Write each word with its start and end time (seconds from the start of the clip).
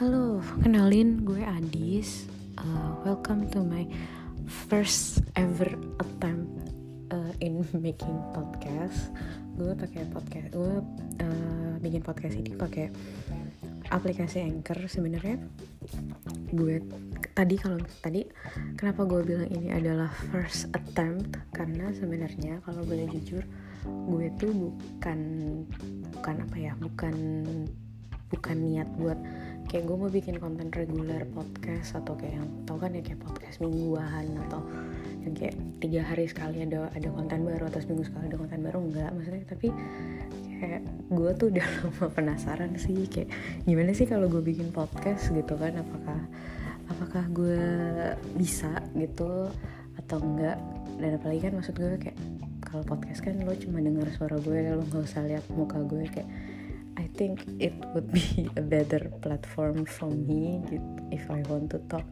Halo, 0.00 0.40
kenalin 0.64 1.28
gue 1.28 1.44
Adis. 1.44 2.24
Uh, 2.56 2.96
welcome 3.04 3.44
to 3.52 3.60
my 3.60 3.84
first 4.48 5.20
ever 5.36 5.68
attempt 6.00 6.48
uh, 7.12 7.36
in 7.44 7.60
making 7.84 8.16
podcast. 8.32 9.12
Gue 9.60 9.76
pakai 9.76 10.08
podcast, 10.08 10.56
gue 10.56 10.80
uh, 11.20 11.76
bikin 11.84 12.00
podcast 12.00 12.32
ini 12.32 12.56
pakai 12.56 12.88
aplikasi 13.92 14.40
Anchor 14.40 14.80
sebenarnya. 14.88 15.36
Gue 16.48 16.80
tadi 17.36 17.60
kalau 17.60 17.76
tadi 18.00 18.24
kenapa 18.80 19.04
gue 19.04 19.20
bilang 19.20 19.52
ini 19.52 19.68
adalah 19.68 20.08
first 20.32 20.72
attempt 20.72 21.36
karena 21.52 21.92
sebenarnya 21.92 22.64
kalau 22.64 22.88
boleh 22.88 23.04
jujur 23.20 23.44
gue 23.84 24.26
tuh 24.40 24.48
bukan 24.48 25.20
bukan 26.16 26.36
apa 26.48 26.56
ya 26.56 26.72
bukan 26.80 27.44
bukan 28.30 28.56
niat 28.62 28.88
buat 28.96 29.18
kayak 29.70 29.86
gue 29.86 29.96
mau 30.02 30.10
bikin 30.10 30.34
konten 30.42 30.66
reguler 30.74 31.22
podcast 31.30 31.94
atau 31.94 32.18
kayak 32.18 32.42
yang 32.42 32.48
tau 32.66 32.74
kan 32.74 32.90
ya 32.90 33.06
kayak 33.06 33.22
podcast 33.22 33.62
mingguan 33.62 34.34
atau 34.50 34.58
yang 35.22 35.34
kayak 35.38 35.54
tiga 35.78 36.02
hari 36.02 36.26
sekali 36.26 36.66
ada 36.66 36.90
ada 36.90 37.08
konten 37.14 37.46
baru 37.46 37.70
atau 37.70 37.78
seminggu 37.78 38.10
sekali 38.10 38.34
ada 38.34 38.38
konten 38.42 38.60
baru 38.66 38.78
enggak. 38.82 39.10
Maksudnya 39.14 39.46
tapi 39.46 39.68
kayak 40.58 40.82
gue 41.14 41.30
tuh 41.38 41.46
udah 41.54 41.66
lama 41.86 42.06
penasaran 42.10 42.74
sih 42.82 43.06
kayak 43.06 43.30
gimana 43.62 43.94
sih 43.94 44.10
kalau 44.10 44.26
gue 44.26 44.42
bikin 44.42 44.74
podcast 44.74 45.30
gitu 45.30 45.54
kan? 45.54 45.78
Apakah 45.78 46.18
apakah 46.90 47.24
gue 47.30 47.62
bisa 48.34 48.82
gitu 48.98 49.54
atau 50.02 50.18
enggak? 50.18 50.58
Dan 50.98 51.14
apalagi 51.14 51.46
kan 51.46 51.54
maksud 51.54 51.78
gue 51.78 51.94
kayak 51.94 52.18
kalau 52.66 52.82
podcast 52.82 53.22
kan 53.22 53.38
lo 53.46 53.54
cuma 53.54 53.78
dengar 53.78 54.10
suara 54.18 54.34
gue 54.42 54.74
lo 54.74 54.82
nggak 54.82 55.06
usah 55.06 55.22
lihat 55.30 55.46
muka 55.54 55.78
gue 55.86 56.10
kayak 56.10 56.26
I 57.00 57.08
think 57.16 57.48
it 57.56 57.72
would 57.96 58.12
be 58.12 58.52
a 58.60 58.62
better 58.62 59.08
platform 59.24 59.88
for 59.88 60.12
me 60.12 60.60
gitu, 60.68 60.84
if 61.08 61.24
I 61.32 61.40
want 61.48 61.72
to 61.72 61.80
talk 61.88 62.04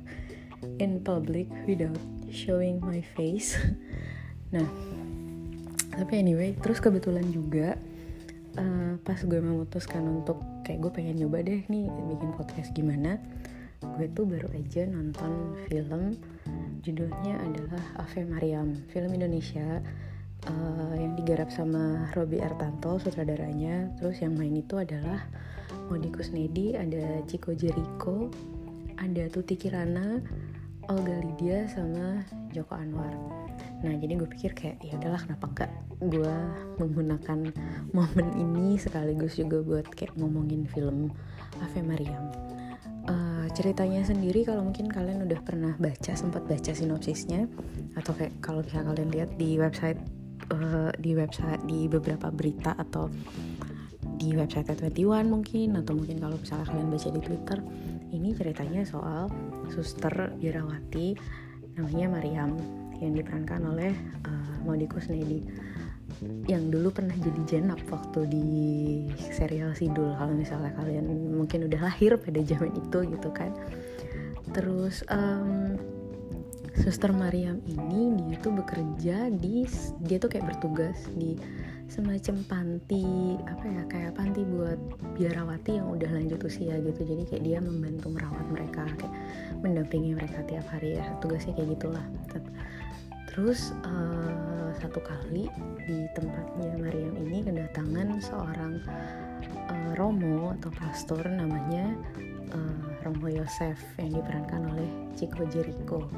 in 0.80 1.04
public 1.04 1.52
without 1.68 2.00
showing 2.32 2.80
my 2.80 3.04
face. 3.12 3.52
Nah 4.48 4.64
tapi 5.98 6.22
anyway 6.22 6.54
terus 6.54 6.78
kebetulan 6.78 7.26
juga 7.34 7.74
uh, 8.54 8.94
pas 9.02 9.18
gue 9.18 9.40
memutuskan 9.42 10.06
untuk 10.06 10.38
kayak 10.62 10.86
gue 10.86 10.92
pengen 10.94 11.18
nyoba 11.18 11.42
deh 11.42 11.66
nih 11.66 11.90
bikin 11.90 12.30
podcast 12.38 12.70
gimana 12.70 13.18
gue 13.82 14.06
tuh 14.14 14.22
baru 14.22 14.46
aja 14.54 14.86
nonton 14.86 15.58
film 15.66 16.14
judulnya 16.86 17.42
adalah 17.42 17.82
Ave 17.98 18.22
Mariam 18.26 18.78
film 18.94 19.10
Indonesia 19.10 19.82
uh, 20.48 20.94
yang 20.96 21.14
digarap 21.14 21.52
sama 21.52 22.08
Robi 22.16 22.40
Artanto 22.40 22.96
sutradaranya. 22.98 23.92
Terus 24.00 24.24
yang 24.24 24.34
main 24.34 24.56
itu 24.56 24.80
adalah 24.80 25.28
Modi 25.92 26.08
Kusnedi 26.08 26.76
ada 26.76 27.20
Chico 27.28 27.52
Jericho 27.52 28.32
ada 28.98 29.30
Tuti 29.30 29.54
Kirana 29.54 30.18
Olga 30.88 31.16
Lydia 31.20 31.68
sama 31.70 32.24
Joko 32.50 32.74
Anwar. 32.74 33.14
Nah 33.84 33.94
jadi 33.94 34.18
gue 34.18 34.28
pikir 34.28 34.56
kayak 34.56 34.82
ya 34.82 34.98
udahlah 34.98 35.20
kenapa 35.22 35.44
enggak 35.52 35.70
gue 35.98 36.34
menggunakan 36.82 37.38
momen 37.96 38.28
ini 38.34 38.80
sekaligus 38.80 39.38
juga 39.38 39.62
buat 39.62 39.86
kayak 39.92 40.18
ngomongin 40.18 40.66
film 40.66 41.10
Ave 41.62 41.82
Mariam 41.82 42.30
uh, 43.08 43.46
ceritanya 43.56 44.04
sendiri 44.04 44.44
kalau 44.44 44.62
mungkin 44.62 44.86
kalian 44.86 45.24
udah 45.24 45.40
pernah 45.42 45.74
baca 45.80 46.12
sempat 46.14 46.44
baca 46.44 46.70
sinopsisnya 46.70 47.48
atau 47.96 48.12
kayak 48.14 48.38
kalau 48.44 48.60
bisa 48.62 48.84
kalian 48.84 49.10
lihat 49.10 49.30
di 49.40 49.56
website 49.58 49.98
uh, 50.52 50.90
di 50.96 51.12
website 51.14 51.62
di 51.64 51.86
beberapa 51.88 52.28
berita 52.32 52.74
atau 52.76 53.08
di 54.18 54.34
website 54.34 54.74
21 54.74 55.26
mungkin 55.26 55.78
atau 55.78 55.94
mungkin 55.94 56.18
kalau 56.18 56.36
misalnya 56.40 56.66
kalian 56.66 56.88
baca 56.90 57.08
di 57.14 57.20
Twitter 57.22 57.58
ini 58.10 58.28
ceritanya 58.34 58.82
soal 58.82 59.30
suster 59.70 60.34
Biarawati 60.40 61.14
namanya 61.78 62.06
Mariam 62.18 62.58
yang 62.98 63.14
diperankan 63.14 63.62
oleh 63.62 63.94
uh, 64.26 64.56
Modi 64.66 64.90
Kusnedi 64.90 65.40
yang 66.50 66.72
dulu 66.72 66.90
pernah 66.90 67.14
jadi 67.14 67.42
jenap 67.46 67.78
waktu 67.92 68.26
di 68.26 68.48
serial 69.30 69.76
Sidul 69.76 70.18
kalau 70.18 70.34
misalnya 70.34 70.74
kalian 70.74 71.06
mungkin 71.38 71.70
udah 71.70 71.78
lahir 71.78 72.18
pada 72.18 72.42
zaman 72.42 72.74
itu 72.74 72.98
gitu 73.06 73.28
kan. 73.30 73.54
Terus 74.50 75.06
um, 75.12 75.78
Suster 76.78 77.10
Mariam 77.10 77.58
ini 77.66 78.14
dia 78.30 78.38
tuh 78.38 78.54
bekerja 78.54 79.28
di 79.34 79.66
dia 80.06 80.16
tuh 80.22 80.30
kayak 80.30 80.46
bertugas 80.46 80.96
di 81.18 81.34
semacam 81.90 82.36
panti 82.46 83.34
apa 83.48 83.64
ya 83.66 83.82
kayak 83.90 84.12
panti 84.14 84.46
buat 84.46 84.78
biarawati 85.18 85.80
yang 85.82 85.90
udah 85.90 86.10
lanjut 86.14 86.38
usia 86.46 86.78
gitu. 86.78 87.00
Jadi 87.02 87.22
kayak 87.26 87.42
dia 87.42 87.58
membantu 87.58 88.14
merawat 88.14 88.46
mereka 88.52 88.86
kayak 88.94 89.14
mendampingi 89.60 90.14
mereka 90.14 90.44
tiap 90.46 90.64
hari 90.70 91.00
ya 91.00 91.04
tugasnya 91.18 91.58
kayak 91.58 91.74
gitulah. 91.74 92.04
Terus 93.28 93.74
uh, 93.82 94.70
satu 94.78 95.02
kali 95.02 95.50
di 95.86 95.98
tempatnya 96.14 96.78
Mariam 96.78 97.14
ini 97.18 97.42
kedatangan 97.42 98.22
seorang 98.22 98.82
uh, 99.66 99.90
romo 99.98 100.54
atau 100.58 100.70
pastor 100.78 101.26
namanya 101.26 101.94
uh, 102.54 102.86
Romo 103.06 103.30
Yosef 103.30 103.78
yang 103.98 104.10
diperankan 104.20 104.62
oleh 104.74 104.88
Chico 105.14 105.46
Jericho 105.48 106.10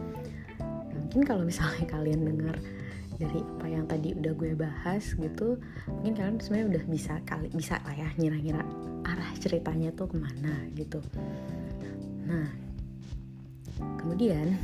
mungkin 1.11 1.27
kalau 1.27 1.43
misalnya 1.43 1.83
kalian 1.91 2.23
dengar 2.23 2.55
dari 3.19 3.43
apa 3.43 3.67
yang 3.67 3.85
tadi 3.91 4.15
udah 4.15 4.33
gue 4.33 4.55
bahas 4.55 5.13
gitu 5.19 5.59
mungkin 5.91 6.15
kalian 6.15 6.39
sebenarnya 6.39 6.69
udah 6.79 6.85
bisa 6.87 7.15
kali 7.27 7.51
bisa 7.51 7.83
lah 7.83 7.99
ya 7.99 8.09
ngira-ngira 8.15 8.63
arah 9.03 9.31
ceritanya 9.43 9.91
tuh 9.99 10.07
ke 10.07 10.17
mana 10.23 10.55
gitu. 10.79 11.03
Nah 12.31 12.47
kemudian 13.99 14.55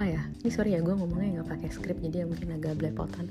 apa 0.00 0.16
ya? 0.16 0.24
Ini 0.40 0.48
sorry 0.48 0.72
ya 0.72 0.80
gue 0.80 0.96
ngomongnya 0.96 1.44
nggak 1.44 1.60
pakai 1.60 1.68
skrip 1.68 2.00
jadi 2.00 2.24
ya 2.24 2.26
mungkin 2.32 2.56
agak 2.56 2.80
belepotan. 2.80 3.28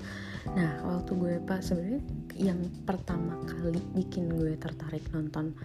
Nah 0.54 0.78
waktu 0.86 1.18
gue 1.18 1.34
pas 1.42 1.66
sebenarnya 1.66 2.06
yang 2.38 2.62
pertama 2.86 3.42
kali 3.50 3.82
bikin 3.98 4.30
gue 4.30 4.54
tertarik 4.54 5.02
nonton 5.10 5.58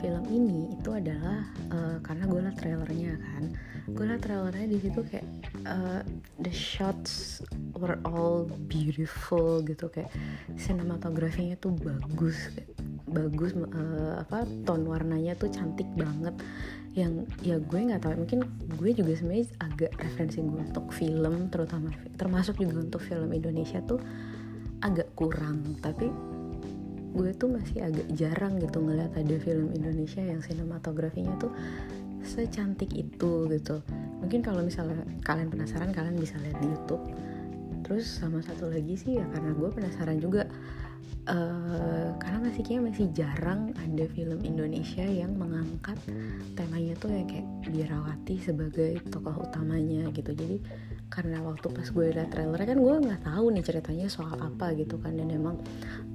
film 0.00 0.24
ini 0.32 0.72
itu 0.72 0.96
adalah 0.96 1.44
uh, 1.68 2.00
karena 2.00 2.24
gue 2.24 2.40
liat 2.40 2.56
trailernya 2.56 3.12
kan. 3.20 3.42
Gue 3.84 4.04
liat 4.08 4.24
trailernya 4.24 4.66
di 4.72 4.78
situ 4.80 5.04
kayak 5.04 5.28
uh, 5.68 6.00
the 6.40 6.54
shots 6.56 7.44
were 7.76 8.00
all 8.08 8.48
beautiful 8.48 9.60
gitu. 9.60 9.92
Kayak 9.92 10.08
sinematografinya 10.56 11.60
tuh 11.60 11.76
bagus. 11.76 12.48
kayak 12.56 12.75
bagus 13.16 13.56
uh, 13.56 14.20
apa 14.20 14.44
tone 14.68 14.84
warnanya 14.84 15.32
tuh 15.40 15.48
cantik 15.48 15.88
banget. 15.96 16.36
Yang 16.92 17.12
ya 17.40 17.56
gue 17.56 17.80
nggak 17.80 18.04
tahu 18.04 18.12
mungkin 18.20 18.40
gue 18.76 18.90
juga 18.92 19.12
sebenarnya 19.16 19.48
agak 19.64 19.92
referensi 19.96 20.44
gue 20.44 20.60
untuk 20.60 20.86
film 20.92 21.48
terutama 21.48 21.88
termasuk 22.20 22.60
juga 22.60 22.84
untuk 22.84 23.00
film 23.00 23.32
Indonesia 23.32 23.80
tuh 23.80 24.00
agak 24.84 25.16
kurang. 25.16 25.80
Tapi 25.80 26.12
gue 27.16 27.30
tuh 27.32 27.48
masih 27.48 27.80
agak 27.80 28.06
jarang 28.12 28.60
gitu 28.60 28.84
ngeliat 28.84 29.16
ada 29.16 29.36
film 29.40 29.72
Indonesia 29.72 30.20
yang 30.20 30.44
sinematografinya 30.44 31.32
tuh 31.40 31.48
secantik 32.20 32.92
itu 32.92 33.48
gitu. 33.48 33.80
Mungkin 34.20 34.44
kalau 34.44 34.60
misalnya 34.60 35.00
kalian 35.24 35.48
penasaran 35.48 35.94
kalian 35.94 36.18
bisa 36.20 36.36
lihat 36.42 36.58
di 36.60 36.68
YouTube. 36.68 37.04
Terus 37.86 38.04
sama 38.18 38.42
satu 38.42 38.66
lagi 38.66 38.98
sih 38.98 39.16
ya 39.16 39.24
karena 39.30 39.54
gue 39.54 39.68
penasaran 39.70 40.18
juga 40.18 40.50
uh, 41.26 42.08
karena 42.18 42.38
masih 42.48 42.62
kayak 42.62 42.82
masih 42.86 43.06
jarang 43.12 43.74
ada 43.76 44.04
film 44.14 44.38
Indonesia 44.46 45.02
yang 45.02 45.34
mengangkat 45.34 45.98
temanya 46.54 46.94
tuh 46.98 47.10
ya 47.12 47.22
kayak 47.26 47.46
Biarawati 47.66 48.36
sebagai 48.38 49.02
tokoh 49.10 49.46
utamanya 49.46 50.08
gitu. 50.14 50.32
Jadi 50.32 50.62
karena 51.06 51.38
waktu 51.42 51.66
pas 51.70 51.86
gue 51.86 52.06
liat 52.14 52.30
trailernya 52.30 52.66
kan 52.74 52.78
gue 52.82 52.94
nggak 53.06 53.22
tahu 53.26 53.44
nih 53.54 53.64
ceritanya 53.66 54.06
soal 54.06 54.38
apa 54.38 54.74
gitu 54.78 54.96
kan. 55.02 55.14
Dan 55.18 55.34
emang 55.34 55.58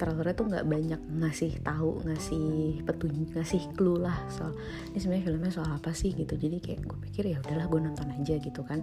trailernya 0.00 0.34
tuh 0.36 0.46
nggak 0.48 0.66
banyak 0.66 1.00
ngasih 1.20 1.52
tahu 1.60 2.00
ngasih 2.08 2.80
petunjuk 2.88 3.36
ngasih 3.36 3.62
clue 3.76 4.00
lah 4.00 4.16
soal 4.32 4.56
ini 4.92 4.98
sebenarnya 4.98 5.24
filmnya 5.28 5.52
soal 5.52 5.70
apa 5.70 5.92
sih 5.92 6.16
gitu. 6.16 6.34
Jadi 6.36 6.56
kayak 6.60 6.80
gue 6.88 6.98
pikir 7.10 7.24
ya 7.32 7.38
udahlah 7.44 7.68
gue 7.68 7.80
nonton 7.80 8.08
aja 8.16 8.34
gitu 8.40 8.64
kan. 8.64 8.80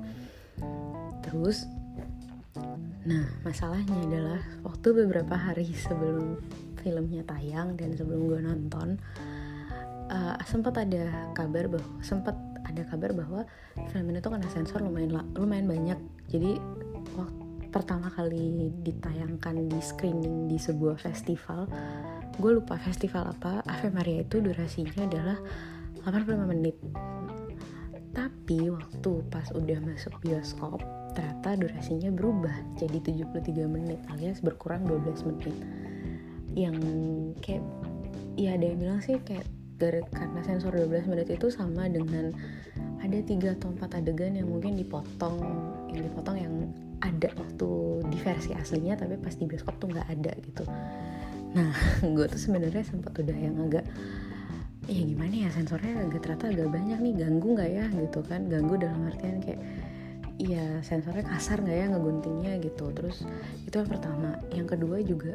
Terus 1.26 1.66
Nah, 3.06 3.26
masalahnya 3.46 3.94
adalah 4.10 4.42
waktu 4.66 4.88
beberapa 5.06 5.38
hari 5.38 5.70
sebelum 5.70 6.42
filmnya 6.82 7.22
tayang 7.28 7.78
dan 7.78 7.94
sebelum 7.94 8.26
gue 8.26 8.40
nonton, 8.42 8.98
uh, 10.10 10.36
sempat 10.48 10.82
ada 10.82 11.30
kabar 11.38 11.70
bahwa 11.70 11.90
sempat 12.02 12.36
ada 12.66 12.82
kabar 12.86 13.12
bahwa 13.14 13.42
film 13.90 14.06
ini 14.14 14.22
tuh 14.22 14.34
kena 14.34 14.50
sensor 14.50 14.82
lumayan 14.82 15.26
lumayan 15.38 15.70
banyak. 15.70 16.00
Jadi 16.30 16.58
waktu 17.18 17.70
pertama 17.70 18.10
kali 18.10 18.74
ditayangkan 18.82 19.70
di 19.70 19.80
screening 19.82 20.50
di 20.50 20.58
sebuah 20.58 20.98
festival, 20.98 21.70
gue 22.38 22.52
lupa 22.54 22.82
festival 22.82 23.30
apa. 23.30 23.62
Ave 23.66 23.94
Maria 23.94 24.26
itu 24.26 24.42
durasinya 24.42 25.06
adalah 25.06 25.38
85 26.06 26.50
menit. 26.50 26.78
Tapi 28.10 28.74
waktu 28.74 29.12
pas 29.30 29.54
udah 29.54 29.80
masuk 29.86 30.18
bioskop, 30.22 30.82
ternyata 31.20 31.60
durasinya 31.60 32.10
berubah 32.16 32.56
jadi 32.80 32.96
73 33.04 33.68
menit 33.68 34.00
alias 34.08 34.40
berkurang 34.40 34.88
12 34.88 35.28
menit. 35.28 35.56
Yang 36.56 36.80
kayak 37.44 37.64
ya 38.40 38.56
ada 38.56 38.64
yang 38.64 38.80
bilang 38.80 39.04
sih 39.04 39.20
kayak 39.28 39.44
karena 40.16 40.40
sensor 40.48 40.72
12 40.72 41.12
menit 41.12 41.28
itu 41.28 41.52
sama 41.52 41.92
dengan 41.92 42.32
ada 43.04 43.20
tiga 43.24 43.52
atau 43.56 43.72
empat 43.76 44.00
adegan 44.00 44.36
yang 44.36 44.48
mungkin 44.48 44.80
dipotong 44.80 45.40
yang 45.92 46.08
dipotong 46.08 46.38
yang 46.40 46.56
ada 47.04 47.32
waktu 47.36 47.70
di 48.12 48.18
versi 48.20 48.52
aslinya 48.56 48.96
tapi 48.96 49.16
pas 49.20 49.36
di 49.36 49.44
bioskop 49.44 49.76
tuh 49.80 49.92
nggak 49.92 50.08
ada 50.08 50.32
gitu. 50.40 50.64
Nah 51.52 51.76
gue 52.16 52.26
tuh 52.32 52.40
sebenarnya 52.40 52.88
sempat 52.88 53.12
udah 53.12 53.36
yang 53.36 53.60
agak 53.60 53.84
ya 54.88 55.04
gimana 55.04 55.36
ya 55.36 55.50
sensornya 55.52 56.00
agak 56.00 56.24
ternyata 56.24 56.48
agak 56.48 56.70
banyak 56.72 57.00
nih 57.04 57.14
ganggu 57.20 57.48
nggak 57.60 57.72
ya? 57.76 57.86
gitu 57.92 58.20
kan 58.24 58.48
ganggu 58.48 58.80
dalam 58.80 59.04
artian 59.04 59.44
kayak 59.44 59.60
iya 60.50 60.82
sensornya 60.82 61.22
kasar 61.30 61.62
nggak 61.62 61.78
ya 61.78 61.86
ngeguntingnya 61.94 62.54
gitu. 62.66 62.90
Terus 62.90 63.22
itu 63.70 63.76
yang 63.78 63.90
pertama. 63.90 64.30
Yang 64.50 64.68
kedua 64.74 64.98
juga 65.06 65.34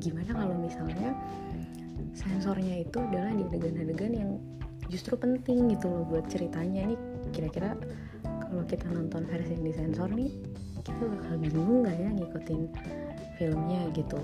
gimana 0.00 0.30
kalau 0.32 0.56
misalnya 0.56 1.12
sensornya 2.16 2.80
itu 2.80 2.96
adalah 2.96 3.32
di 3.36 3.44
adegan-adegan 3.44 4.12
yang 4.16 4.30
justru 4.88 5.20
penting 5.20 5.76
gitu 5.76 5.92
loh 5.92 6.08
buat 6.08 6.24
ceritanya. 6.32 6.88
Nih 6.88 7.00
kira-kira 7.36 7.76
kalau 8.24 8.64
kita 8.64 8.88
nonton 8.88 9.28
versi 9.28 9.52
yang 9.52 9.64
disensor 9.68 10.08
nih 10.08 10.32
kita 10.82 11.04
bakal 11.04 11.34
bingung 11.36 11.84
nggak 11.84 11.96
ya 12.00 12.08
ngikutin 12.16 12.60
filmnya 13.36 13.80
gitu. 13.92 14.20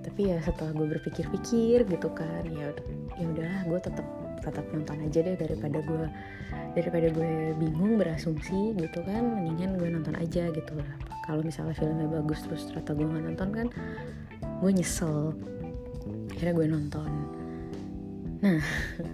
Tapi 0.00 0.20
ya 0.32 0.36
setelah 0.44 0.72
gue 0.76 0.86
berpikir-pikir 1.00 1.88
gitu 1.88 2.08
kan 2.12 2.44
ya 2.44 2.72
ya 3.16 3.24
udahlah 3.24 3.62
gue 3.68 3.80
tetap 3.88 4.06
tetap 4.40 4.64
nonton 4.72 4.96
aja 5.04 5.18
deh 5.20 5.36
daripada 5.36 5.78
gue 5.84 6.06
daripada 6.74 7.08
gue 7.10 7.32
bingung 7.58 7.98
berasumsi 7.98 8.74
gitu 8.78 8.98
kan 9.04 9.22
mendingan 9.22 9.76
gue 9.76 9.88
nonton 9.90 10.14
aja 10.16 10.48
gitu. 10.50 10.72
Lah 10.74 10.90
kalau 11.24 11.44
misalnya 11.44 11.74
filmnya 11.76 12.08
bagus 12.08 12.42
terus 12.46 12.66
ternyata 12.68 12.92
gue 12.96 13.06
nggak 13.06 13.24
nonton 13.32 13.48
kan 13.52 13.66
gue 14.60 14.70
nyesel. 14.72 15.36
Akhirnya 16.32 16.54
gue 16.56 16.66
nonton. 16.66 17.10
Nah 18.40 18.62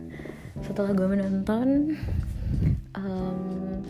setelah 0.66 0.92
gue 0.96 1.06
menonton 1.06 1.68
um, 2.96 3.82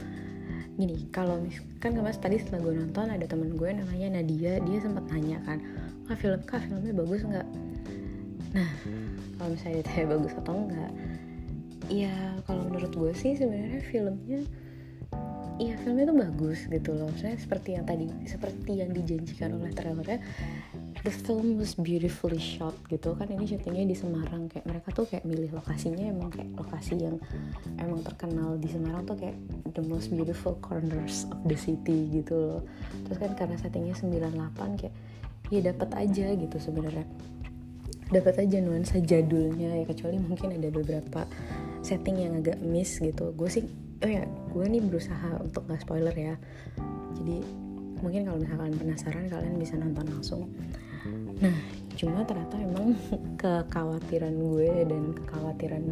gini 0.76 1.08
kalau 1.08 1.40
kan 1.80 1.96
kemarin 1.96 2.18
tadi 2.20 2.36
setelah 2.36 2.60
gue 2.68 2.74
nonton 2.84 3.06
ada 3.08 3.24
temen 3.24 3.56
gue 3.56 3.70
namanya 3.72 4.20
Nadia 4.20 4.60
dia 4.60 4.78
sempat 4.82 5.08
nanya 5.08 5.40
kan 5.48 5.58
ah 6.06 6.16
film 6.18 6.40
kah 6.44 6.60
filmnya 6.60 6.92
bagus 6.92 7.24
nggak? 7.24 7.48
Nah 8.52 8.70
kalau 9.40 9.50
misalnya 9.56 9.76
ditanya 9.82 10.06
bagus 10.16 10.32
atau 10.36 10.54
enggak 10.54 10.92
ya 11.86 12.12
kalau 12.44 12.66
menurut 12.66 12.92
gue 12.92 13.12
sih 13.14 13.38
sebenarnya 13.38 13.82
filmnya 13.86 14.42
Iya 15.56 15.72
filmnya 15.80 16.04
tuh 16.12 16.18
bagus 16.20 16.68
gitu 16.68 16.92
loh. 16.92 17.08
Saya 17.16 17.32
seperti 17.40 17.80
yang 17.80 17.88
tadi 17.88 18.04
Seperti 18.28 18.76
yang 18.76 18.92
dijanjikan 18.92 19.56
oleh 19.56 19.72
trailernya 19.72 20.20
The 21.00 21.08
film 21.08 21.56
was 21.56 21.72
beautifully 21.80 22.36
shot 22.36 22.76
gitu. 22.92 23.16
Kan 23.16 23.32
Ini 23.32 23.56
syutingnya 23.56 23.88
di 23.88 23.96
Semarang 23.96 24.52
Kayak 24.52 24.68
mereka 24.68 24.92
tuh 24.92 25.08
kayak 25.08 25.24
milih 25.24 25.56
lokasinya 25.56 26.04
Emang 26.12 26.28
kayak 26.28 26.52
lokasi 26.60 27.00
yang 27.00 27.16
Emang 27.80 28.04
terkenal 28.04 28.60
di 28.60 28.68
Semarang 28.68 29.08
tuh 29.08 29.16
kayak 29.16 29.40
The 29.72 29.80
most 29.80 30.12
beautiful 30.12 30.60
corners 30.60 31.24
of 31.28 31.40
the 31.44 31.56
city 31.56 32.08
gitu 32.08 32.32
loh. 32.32 32.62
Terus 33.04 33.20
kan 33.20 33.36
karena 33.36 33.56
settingnya 33.60 33.92
98 33.92 34.80
kayak 34.80 34.94
ya 35.52 35.60
dapat 35.68 35.90
aja 36.00 36.32
gitu 36.32 36.56
sebenarnya. 36.56 37.04
Dapat 38.08 38.48
aja 38.48 38.56
nuansa 38.64 39.04
jadulnya 39.04 39.76
ya 39.76 39.84
kecuali 39.84 40.16
mungkin 40.16 40.56
ada 40.56 40.72
beberapa 40.72 41.28
setting 41.86 42.18
yang 42.18 42.42
agak 42.42 42.58
miss 42.58 42.98
gitu. 42.98 43.30
Gue 43.38 43.46
sih 43.46 43.62
oh 44.02 44.10
ya 44.10 44.26
gue 44.26 44.64
nih 44.66 44.82
berusaha 44.82 45.38
untuk 45.38 45.70
nggak 45.70 45.86
spoiler 45.86 46.16
ya. 46.18 46.34
Jadi 47.22 47.46
mungkin 48.02 48.26
kalau 48.26 48.38
misalkan 48.42 48.74
penasaran 48.74 49.30
kalian 49.30 49.56
bisa 49.62 49.78
nonton 49.78 50.06
langsung. 50.10 50.42
Nah 51.38 51.56
cuma 51.96 52.26
ternyata 52.26 52.58
emang 52.60 52.98
kekhawatiran 53.40 54.34
gue 54.34 54.70
dan 54.90 55.02
kekhawatiran 55.14 55.82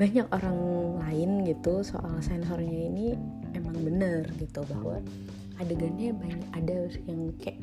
banyak 0.00 0.26
orang 0.32 0.58
lain 0.96 1.30
gitu 1.44 1.84
soal 1.84 2.16
sensornya 2.24 2.88
ini 2.88 3.12
emang 3.52 3.76
bener 3.84 4.24
gitu 4.40 4.64
bahwa 4.64 4.96
adegannya 5.60 6.16
banyak 6.16 6.48
ada 6.56 6.88
yang 7.04 7.36
kayak 7.36 7.60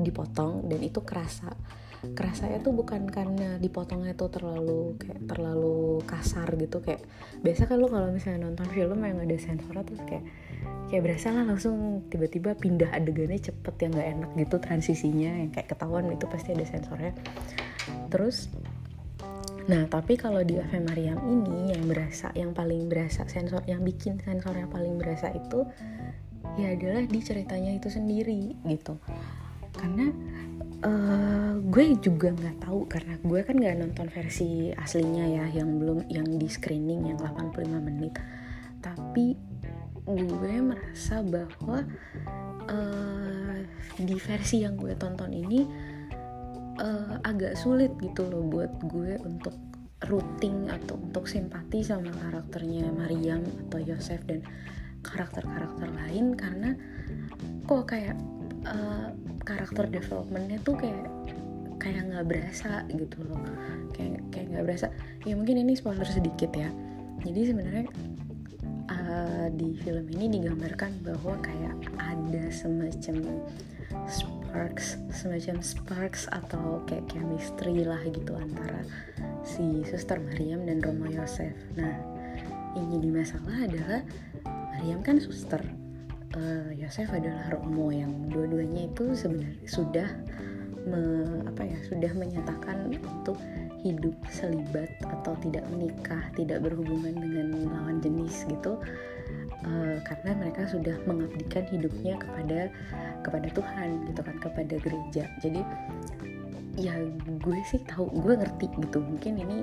dipotong 0.00 0.64
dan 0.64 0.80
itu 0.80 1.04
kerasa 1.04 1.52
kerasanya 2.14 2.62
tuh 2.62 2.74
bukan 2.74 3.10
karena 3.10 3.58
dipotongnya 3.58 4.14
tuh 4.14 4.30
terlalu 4.30 4.94
kayak 5.02 5.26
terlalu 5.26 5.98
kasar 6.06 6.46
gitu 6.54 6.78
kayak 6.78 7.02
biasa 7.42 7.66
kan 7.66 7.76
lo 7.82 7.90
kalau 7.90 8.14
misalnya 8.14 8.46
nonton 8.46 8.70
film 8.70 9.02
yang 9.02 9.18
ada 9.18 9.36
sensornya 9.38 9.82
terus 9.82 10.02
kayak 10.06 10.24
kayak 10.88 11.02
berasa 11.04 11.34
lah 11.34 11.44
langsung 11.44 12.06
tiba-tiba 12.06 12.54
pindah 12.54 12.94
adegannya 12.94 13.42
cepet 13.42 13.74
yang 13.82 13.90
nggak 13.98 14.08
enak 14.14 14.30
gitu 14.38 14.56
transisinya 14.62 15.30
yang 15.42 15.50
kayak 15.50 15.68
ketahuan 15.74 16.06
itu 16.14 16.24
pasti 16.30 16.54
ada 16.54 16.66
sensornya 16.66 17.12
terus 18.08 18.46
Nah, 19.68 19.84
tapi 19.84 20.16
kalau 20.16 20.40
di 20.40 20.56
Ave 20.56 20.80
Mariam 20.80 21.20
ini 21.28 21.76
yang 21.76 21.84
berasa, 21.84 22.32
yang 22.32 22.56
paling 22.56 22.88
berasa 22.88 23.28
sensor, 23.28 23.60
yang 23.68 23.84
bikin 23.84 24.16
sensornya 24.16 24.64
paling 24.64 24.96
berasa 24.96 25.28
itu 25.28 25.60
ya 26.56 26.72
adalah 26.72 27.04
di 27.04 27.20
ceritanya 27.20 27.76
itu 27.76 27.92
sendiri 27.92 28.56
gitu. 28.64 28.96
Karena 29.76 30.08
uh, 30.84 31.58
gue 31.58 31.84
juga 31.98 32.30
nggak 32.30 32.68
tahu 32.68 32.86
karena 32.86 33.14
gue 33.18 33.40
kan 33.42 33.56
nggak 33.58 33.76
nonton 33.82 34.08
versi 34.10 34.70
aslinya 34.74 35.24
ya 35.26 35.44
yang 35.62 35.78
belum 35.78 36.06
yang 36.10 36.26
di 36.38 36.46
screening 36.46 37.14
yang 37.14 37.18
85 37.18 37.66
menit. 37.82 38.14
Tapi 38.78 39.34
gue 40.08 40.54
merasa 40.64 41.20
bahwa 41.20 41.84
uh, 42.70 43.58
di 43.98 44.16
versi 44.16 44.62
yang 44.62 44.78
gue 44.78 44.94
tonton 44.96 45.34
ini 45.34 45.60
uh, 46.80 47.18
agak 47.26 47.58
sulit 47.58 47.92
gitu 48.00 48.24
loh 48.30 48.46
buat 48.46 48.72
gue 48.88 49.18
untuk 49.20 49.54
rooting 50.06 50.70
atau 50.70 50.94
untuk 50.94 51.26
simpati 51.26 51.82
sama 51.82 52.14
karakternya 52.14 52.86
Mariam 52.94 53.42
atau 53.66 53.82
Yosef 53.82 54.22
dan 54.30 54.46
karakter-karakter 55.02 55.90
lain 55.90 56.38
karena 56.38 56.78
kok 57.66 57.90
kayak 57.90 58.14
uh, 58.68 59.08
karakter 59.42 59.88
developmentnya 59.88 60.60
tuh 60.62 60.76
kayak 60.76 61.08
kayak 61.80 62.02
nggak 62.10 62.26
berasa 62.26 62.84
gitu 62.92 63.18
loh. 63.24 63.40
Kayak 63.96 64.20
kayak 64.34 64.46
nggak 64.52 64.64
berasa. 64.68 64.86
Ya 65.24 65.34
mungkin 65.34 65.62
ini 65.62 65.72
spoiler 65.74 66.06
sedikit 66.06 66.52
ya. 66.52 66.68
Jadi 67.24 67.40
sebenarnya 67.50 67.86
uh, 68.92 69.46
di 69.50 69.74
film 69.82 70.06
ini 70.12 70.38
digambarkan 70.38 71.00
bahwa 71.02 71.34
kayak 71.40 71.74
ada 71.98 72.44
semacam 72.52 73.42
sparks 74.08 75.00
semacam 75.12 75.60
sparks 75.60 76.28
atau 76.28 76.80
kayak 76.88 77.08
chemistry 77.08 77.84
lah 77.84 78.00
gitu 78.08 78.36
antara 78.36 78.84
si 79.44 79.84
suster 79.84 80.20
Mariam 80.20 80.64
dan 80.64 80.80
Romo 80.80 81.08
Yosef. 81.08 81.52
Nah 81.76 81.96
yang 82.76 82.88
jadi 83.00 83.08
masalah 83.10 83.56
adalah 83.64 84.00
Mariam 84.76 85.00
kan 85.00 85.18
suster 85.18 85.60
uh, 86.36 86.68
Yosef 86.76 87.08
adalah 87.14 87.48
Romo 87.54 87.88
yang 87.88 88.28
dua-duanya 88.28 88.90
itu 88.90 89.16
sebenarnya 89.16 89.68
sudah 89.68 90.08
me, 90.84 91.00
apa 91.48 91.62
ya 91.64 91.78
sudah 91.88 92.12
menyatakan 92.16 92.92
untuk 92.96 93.38
hidup 93.86 94.14
selibat 94.28 94.90
atau 95.06 95.38
tidak 95.38 95.62
menikah, 95.70 96.22
tidak 96.34 96.66
berhubungan 96.66 97.14
dengan 97.14 97.70
lawan 97.70 98.02
jenis 98.02 98.44
gitu. 98.50 98.76
Uh, 99.66 99.98
karena 100.06 100.38
mereka 100.38 100.70
sudah 100.70 100.94
mengabdikan 101.04 101.66
hidupnya 101.68 102.14
kepada 102.16 102.70
kepada 103.26 103.48
Tuhan 103.50 103.88
gitu 104.10 104.20
kan 104.22 104.36
kepada 104.38 104.74
gereja. 104.78 105.24
Jadi 105.42 105.60
ya 106.78 106.94
gue 107.42 107.58
sih 107.70 107.82
tahu 107.86 108.06
gue 108.22 108.34
ngerti 108.38 108.70
gitu. 108.86 108.98
Mungkin 109.02 109.34
ini 109.42 109.56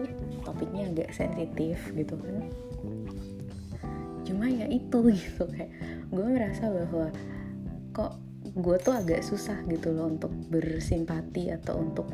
topiknya 0.43 0.91
agak 0.91 1.09
sensitif 1.15 1.79
gitu 1.95 2.15
kan. 2.19 2.35
Cuma 4.27 4.51
ya 4.51 4.67
itu 4.67 4.99
gitu 5.15 5.43
kayak 5.47 5.71
gue 6.11 6.25
merasa 6.25 6.69
bahwa 6.69 7.07
kok 7.95 8.13
gue 8.55 8.77
tuh 8.77 8.93
agak 8.93 9.25
susah 9.25 9.57
gitu 9.67 9.91
loh 9.95 10.11
untuk 10.11 10.31
bersimpati 10.53 11.49
atau 11.49 11.81
untuk 11.81 12.07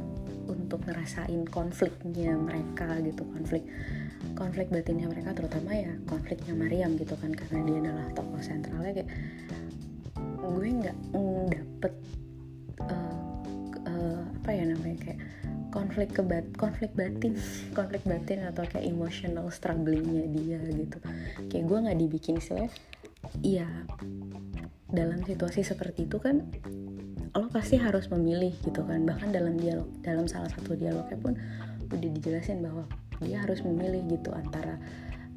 untuk 0.47 0.83
ngerasain 0.87 1.43
konfliknya 1.47 2.33
mereka 2.35 2.97
gitu 3.03 3.27
konflik 3.35 3.63
konflik 4.33 4.67
batinnya 4.71 5.11
mereka 5.11 5.35
terutama 5.35 5.75
ya 5.75 5.91
konfliknya 6.07 6.53
Mariam 6.55 6.95
gitu 6.95 7.13
kan 7.19 7.35
karena 7.35 7.59
dia 7.67 7.77
adalah 7.83 8.05
tokoh 8.15 8.41
sentralnya 8.41 9.03
kayak 9.03 9.09
gue 10.41 10.67
nggak 10.81 10.97
dapet 11.51 11.93
uh, 12.89 13.15
uh, 13.85 14.21
apa 14.41 14.49
ya 14.49 14.63
namanya 14.71 14.97
kayak 15.03 15.19
konflik 15.71 16.09
kebat 16.11 16.45
konflik 16.59 16.91
batin 16.93 17.39
konflik 17.77 18.03
batin 18.03 18.43
atau 18.47 18.63
kayak 18.67 18.85
emotional 18.85 19.47
strugglingnya 19.47 20.27
dia 20.29 20.59
gitu. 20.67 20.97
Kayak 21.47 21.65
gue 21.65 21.77
nggak 21.87 21.99
dibikin 21.99 22.37
sih 22.43 22.67
iya. 23.41 23.67
Dalam 24.91 25.23
situasi 25.23 25.63
seperti 25.63 26.09
itu 26.09 26.19
kan 26.19 26.43
lo 27.31 27.47
pasti 27.47 27.79
harus 27.79 28.11
memilih 28.11 28.51
gitu 28.63 28.83
kan. 28.83 29.07
Bahkan 29.07 29.31
dalam 29.31 29.55
dialog 29.55 29.87
dalam 30.03 30.27
salah 30.27 30.51
satu 30.51 30.75
dialognya 30.75 31.17
pun 31.19 31.33
udah 31.91 32.09
dijelasin 32.17 32.63
bahwa 32.63 32.87
dia 33.21 33.39
harus 33.43 33.61
memilih 33.61 34.01
gitu 34.09 34.33
antara 34.33 34.79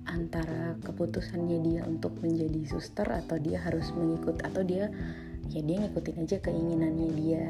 antara 0.05 0.77
keputusannya 0.85 1.59
dia 1.65 1.83
untuk 1.89 2.13
menjadi 2.21 2.69
suster 2.69 3.09
atau 3.09 3.41
dia 3.41 3.61
harus 3.61 3.89
mengikut 3.97 4.37
atau 4.45 4.61
dia 4.61 4.93
ya 5.49 5.61
dia 5.65 5.77
ngikutin 5.81 6.25
aja 6.25 6.37
keinginannya 6.45 7.09
dia 7.17 7.47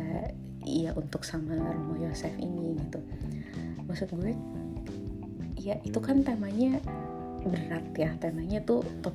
ya 0.65 0.91
untuk 0.97 1.23
sama 1.23 1.55
Romo 1.55 1.99
Yosef 2.01 2.33
ini 2.41 2.79
gitu. 2.79 3.01
Maksud 3.85 4.11
gue 4.17 4.33
ya 5.61 5.77
itu 5.85 5.99
kan 6.01 6.25
temanya 6.25 6.81
berat 7.45 7.85
ya. 7.97 8.11
Temanya 8.19 8.65
tuh 8.65 8.81
top, 9.05 9.15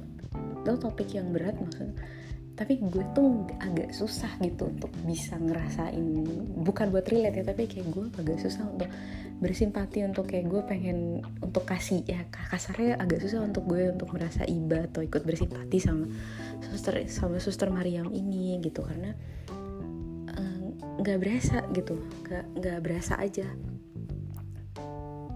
tuh 0.66 0.78
topik 0.78 1.16
yang 1.16 1.32
berat 1.32 1.56
maksudnya 1.58 1.96
tapi 2.60 2.76
gue 2.76 3.08
tuh 3.16 3.48
agak 3.64 3.96
susah 3.96 4.28
gitu 4.44 4.68
untuk 4.68 4.92
bisa 5.08 5.40
ngerasain. 5.40 6.28
Bukan 6.60 6.92
buat 6.92 7.08
relate 7.08 7.40
ya 7.40 7.44
tapi 7.48 7.72
kayak 7.72 7.88
gue 7.88 8.12
agak 8.20 8.36
susah 8.36 8.68
untuk 8.68 8.92
bersimpati 9.40 10.04
untuk 10.04 10.28
kayak 10.28 10.52
gue 10.52 10.62
pengen 10.68 11.24
untuk 11.40 11.64
kasih 11.64 12.04
ya 12.04 12.28
kasarnya 12.28 13.00
agak 13.00 13.24
susah 13.24 13.48
untuk 13.48 13.64
gue 13.64 13.96
untuk 13.96 14.12
merasa 14.12 14.44
iba 14.44 14.84
atau 14.84 15.00
ikut 15.00 15.24
bersimpati 15.24 15.80
sama 15.80 16.12
suster 16.60 17.08
sama 17.08 17.40
suster 17.40 17.72
Mariam 17.72 18.12
ini 18.12 18.60
gitu. 18.60 18.84
Karena 18.84 19.16
eh, 20.36 20.60
nggak 21.00 21.16
uh, 21.16 21.22
berasa 21.24 21.64
gitu 21.72 21.96
nggak 22.60 22.80
berasa 22.84 23.24
aja. 23.24 23.48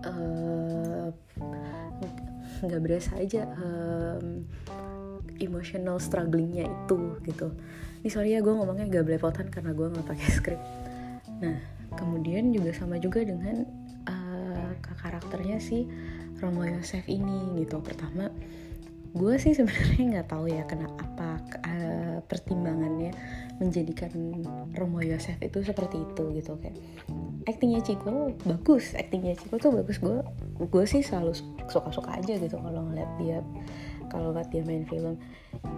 Eh, 0.03 1.07
nggak 2.67 2.81
uh, 2.81 2.83
berasa 2.83 3.15
aja 3.15 3.47
emotional 5.41 5.97
strugglingnya 5.97 6.67
itu 6.67 7.17
gitu. 7.25 7.53
Ini 8.03 8.09
sorry 8.11 8.35
ya 8.35 8.43
gue 8.43 8.51
ngomongnya 8.51 8.89
gak 8.91 9.05
belepotan 9.07 9.47
karena 9.47 9.71
gue 9.71 9.87
nggak 9.87 10.05
pakai 10.05 10.27
skrip 10.27 10.61
nah 11.43 11.59
kemudian 11.99 12.55
juga 12.55 12.71
sama 12.71 12.95
juga 12.97 13.19
dengan 13.19 13.67
uh, 14.07 14.71
karakternya 14.79 15.59
si 15.59 15.85
Romo 16.39 16.63
Yosef 16.67 17.05
ini 17.07 17.63
gitu. 17.63 17.79
Pertama 17.79 18.31
gue 19.13 19.33
sih 19.37 19.53
sebenarnya 19.53 20.03
nggak 20.17 20.27
tahu 20.31 20.45
ya 20.49 20.63
kenapa 20.65 21.37
uh, 21.67 22.17
pertimbangannya 22.25 23.13
menjadikan 23.61 24.11
Romo 24.73 24.99
Yosef 25.03 25.37
itu 25.39 25.61
seperti 25.61 26.01
itu 26.01 26.23
gitu. 26.33 26.57
Kayak 26.59 26.79
aktingnya 27.45 27.83
Chico 27.83 28.33
bagus 28.47 28.95
aktingnya 28.97 29.37
Chico 29.37 29.55
tuh 29.61 29.71
bagus. 29.71 29.99
Gue 30.01 30.19
gue 30.63 30.85
sih 30.87 31.05
selalu 31.05 31.35
suka-suka 31.69 32.19
aja 32.19 32.39
gitu 32.39 32.57
kalau 32.57 32.89
ngeliat 32.89 33.11
dia 33.21 33.39
kalau 34.13 34.29
lihat 34.37 34.53
dia 34.53 34.61
main 34.61 34.85
film. 34.85 35.17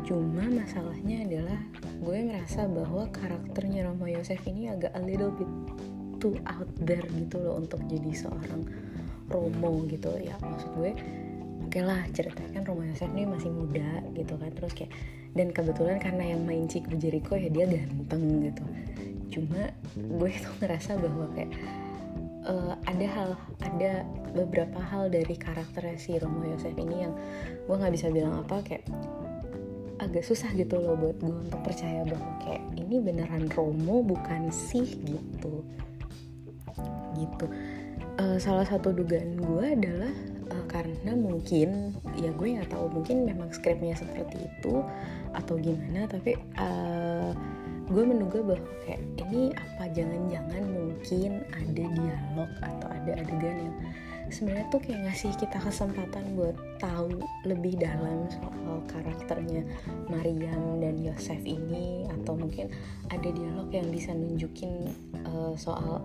Cuma 0.03 0.43
masalahnya 0.51 1.23
adalah 1.23 1.59
gue 2.03 2.17
merasa 2.27 2.67
bahwa 2.67 3.07
karakternya 3.15 3.87
Romo 3.87 4.11
Yosef 4.11 4.43
ini 4.43 4.67
agak 4.67 4.91
a 4.91 5.01
little 5.01 5.31
bit 5.31 5.47
too 6.19 6.35
out 6.43 6.67
there 6.83 7.03
gitu 7.15 7.39
loh 7.39 7.63
untuk 7.63 7.79
jadi 7.87 8.11
seorang 8.11 8.67
Romo 9.31 9.83
gitu 9.89 10.13
ya 10.21 10.37
maksud 10.37 10.69
gue 10.77 10.91
oke 11.65 11.71
okay 11.71 11.81
lah 11.81 12.01
ceritanya 12.13 12.61
kan 12.61 12.63
Romo 12.67 12.83
Yosef 12.85 13.09
ini 13.15 13.25
masih 13.25 13.51
muda 13.51 14.03
gitu 14.13 14.33
kan 14.37 14.51
terus 14.53 14.73
kayak 14.75 14.93
dan 15.35 15.51
kebetulan 15.51 15.99
karena 15.99 16.31
yang 16.31 16.41
main 16.47 16.65
Chico 16.65 16.95
Jericho 16.95 17.35
ya 17.35 17.51
dia 17.51 17.67
ganteng 17.67 18.47
gitu. 18.47 18.63
Cuma 19.35 19.67
gue 19.99 20.31
tuh 20.43 20.53
ngerasa 20.63 20.95
bahwa 20.95 21.27
kayak 21.35 21.51
uh, 22.45 22.73
ada 22.85 23.07
hal 23.09 23.29
ada 23.65 24.05
beberapa 24.33 24.79
hal 24.79 25.09
dari 25.09 25.35
karakter 25.35 25.97
si 25.97 26.17
Romo 26.21 26.45
Yosef 26.45 26.73
ini 26.77 27.05
yang 27.05 27.13
gue 27.65 27.75
nggak 27.75 27.93
bisa 27.93 28.07
bilang 28.13 28.45
apa 28.45 28.61
kayak 28.61 28.85
agak 29.99 30.27
susah 30.27 30.51
gitu 30.53 30.77
loh 30.77 30.99
buat 30.99 31.17
gue 31.23 31.35
untuk 31.49 31.61
percaya 31.63 32.03
bahwa 32.03 32.31
kayak 32.43 32.63
ini 32.75 32.99
beneran 32.99 33.47
Romo 33.51 34.03
bukan 34.03 34.51
sih 34.51 34.85
gitu. 35.07 35.63
Gitu. 37.15 37.45
Uh, 38.15 38.39
salah 38.39 38.67
satu 38.67 38.91
dugaan 38.91 39.39
gue 39.39 39.65
adalah 39.75 40.11
uh, 40.51 40.65
karena 40.67 41.15
mungkin 41.15 41.95
ya 42.19 42.31
gue 42.31 42.47
nggak 42.59 42.71
tahu 42.71 42.91
mungkin 42.91 43.23
memang 43.23 43.51
skripnya 43.55 43.95
seperti 43.95 44.51
itu 44.51 44.83
atau 45.35 45.55
gimana 45.59 46.07
tapi 46.07 46.35
uh, 46.59 47.31
gue 47.85 48.03
menduga 48.03 48.41
bahwa 48.41 48.65
kayak 48.85 49.01
ini 49.21 49.53
apa? 49.53 49.83
Jangan-jangan 49.93 50.63
mungkin 50.73 51.31
ada 51.53 51.83
dialog 51.85 52.51
atau 52.65 52.87
ada 52.89 53.11
adegan 53.13 53.69
yang 53.69 53.75
sebenarnya 54.33 54.65
tuh 54.73 54.81
kayak 54.81 55.05
ngasih 55.05 55.31
kita 55.37 55.57
kesempatan 55.61 56.25
buat 56.33 56.57
tahu 56.81 57.21
lebih 57.45 57.77
dalam 57.77 58.25
soal 58.33 58.81
karakternya 58.89 59.61
Mariam 60.09 60.81
dan 60.81 60.97
Yosef 60.97 61.37
ini. 61.45 62.09
Atau 62.09 62.33
mungkin 62.33 62.73
ada 63.13 63.29
dialog 63.29 63.69
yang 63.69 63.93
bisa 63.93 64.17
nunjukin 64.17 64.89
uh, 65.29 65.53
soal 65.53 66.01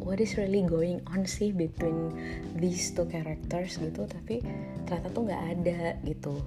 what 0.00 0.16
is 0.16 0.40
really 0.40 0.64
going 0.64 1.04
on 1.12 1.28
sih 1.28 1.52
between 1.52 2.16
these 2.56 2.96
two 2.96 3.04
characters 3.12 3.76
gitu 3.76 4.08
tapi 4.08 4.40
ternyata 4.88 5.08
tuh 5.12 5.22
nggak 5.28 5.44
ada 5.60 6.00
gitu. 6.08 6.40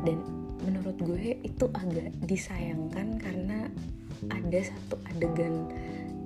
Dan 0.00 0.47
menurut 0.64 0.96
gue 0.98 1.38
itu 1.42 1.66
agak 1.74 2.10
disayangkan 2.26 3.18
karena 3.18 3.68
ada 4.30 4.60
satu 4.62 4.98
adegan 5.14 5.70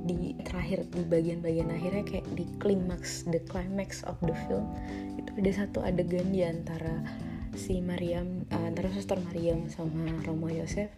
di 0.02 0.34
terakhir 0.42 0.82
di 0.90 1.06
bagian-bagian 1.06 1.70
akhirnya 1.70 2.02
kayak 2.02 2.26
di 2.34 2.42
klimaks 2.58 3.22
the 3.30 3.38
climax 3.46 4.02
of 4.08 4.18
the 4.24 4.34
film. 4.48 4.66
Itu 5.20 5.30
ada 5.38 5.52
satu 5.52 5.78
adegan 5.84 6.34
di 6.34 6.42
antara 6.42 7.04
si 7.52 7.84
Mariam 7.84 8.48
uh, 8.48 8.64
antara 8.64 8.88
suster 8.90 9.20
Mariam 9.20 9.68
sama 9.68 10.08
Romo 10.24 10.48
Yosef 10.48 10.88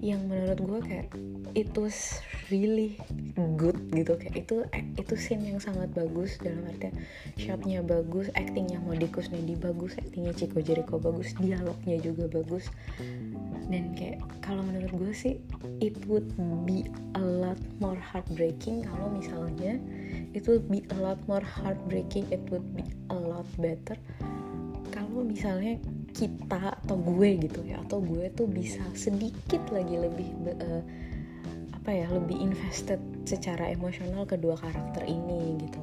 yang 0.00 0.24
menurut 0.28 0.58
gue 0.60 0.80
kayak 0.80 1.08
itu 1.52 1.92
really 2.48 2.96
good 3.58 3.76
gitu. 3.90 4.14
Kayak 4.18 4.46
itu 4.46 4.56
eh, 4.70 4.84
itu 4.98 5.14
scene 5.18 5.54
yang 5.54 5.60
sangat 5.60 5.90
bagus 5.92 6.38
dalam 6.38 6.62
artian 6.70 6.94
shotnya 7.34 7.82
bagus 7.82 8.30
actingnya 8.38 8.78
Modikus 8.82 9.30
Nedi 9.34 9.58
bagus 9.58 9.98
actingnya 9.98 10.32
Chico 10.34 10.62
Jericho 10.62 10.96
bagus 11.02 11.34
dialognya 11.38 11.98
juga 11.98 12.30
bagus. 12.30 12.70
Dan 13.70 13.96
kayak 13.96 14.22
kalau 14.44 14.60
menurut 14.62 14.92
gue 14.92 15.12
sih 15.14 15.34
it 15.80 15.96
would 16.06 16.28
be 16.68 16.84
a 17.16 17.24
lot 17.24 17.58
more 17.80 17.96
heartbreaking 17.96 18.84
kalau 18.84 19.08
misalnya 19.08 19.80
it 20.36 20.44
would 20.50 20.66
be 20.68 20.84
a 20.92 20.98
lot 20.98 21.18
more 21.30 21.42
heartbreaking 21.42 22.26
it 22.28 22.42
would 22.52 22.66
be 22.76 22.84
a 23.10 23.18
lot 23.18 23.46
better 23.56 23.96
kalau 24.92 25.26
misalnya 25.26 25.78
kita 26.14 26.78
atau 26.86 26.94
gue 26.94 27.42
gitu 27.42 27.62
ya 27.66 27.82
atau 27.82 27.98
gue 27.98 28.30
tuh 28.34 28.46
bisa 28.46 28.82
sedikit 28.94 29.62
lagi 29.74 29.98
lebih 29.98 30.28
uh, 30.62 30.82
apa 31.74 31.90
ya 31.90 32.06
lebih 32.10 32.38
invested 32.38 33.02
secara 33.24 33.72
emosional 33.72 34.28
kedua 34.28 34.56
karakter 34.60 35.04
ini 35.08 35.56
gitu 35.60 35.80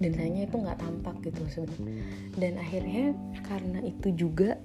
dan 0.00 0.16
hanya 0.16 0.48
itu 0.48 0.56
nggak 0.56 0.80
tampak 0.80 1.16
gitu 1.28 1.44
sebenarnya. 1.52 2.04
Dan 2.40 2.52
akhirnya 2.56 3.06
karena 3.44 3.78
itu 3.84 4.08
juga 4.16 4.56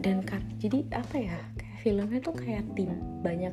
dan 0.00 0.22
kan 0.22 0.40
jadi 0.62 0.86
apa 0.94 1.16
ya 1.18 1.38
kayak 1.58 1.78
filmnya 1.82 2.20
tuh 2.22 2.34
kayak 2.38 2.62
tim 2.78 2.94
banyak 3.20 3.52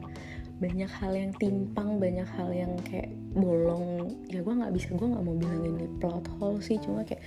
banyak 0.62 0.92
hal 1.02 1.18
yang 1.18 1.34
timpang 1.42 1.98
banyak 1.98 2.30
hal 2.38 2.54
yang 2.54 2.78
kayak 2.86 3.10
bolong. 3.34 4.14
Ya 4.30 4.46
gue 4.46 4.54
nggak 4.54 4.74
bisa 4.78 4.94
gue 4.94 5.08
nggak 5.10 5.26
mau 5.26 5.34
bilang 5.34 5.62
ini 5.66 5.90
plot 5.98 6.30
hole 6.38 6.62
sih 6.62 6.78
cuma 6.78 7.02
kayak 7.02 7.26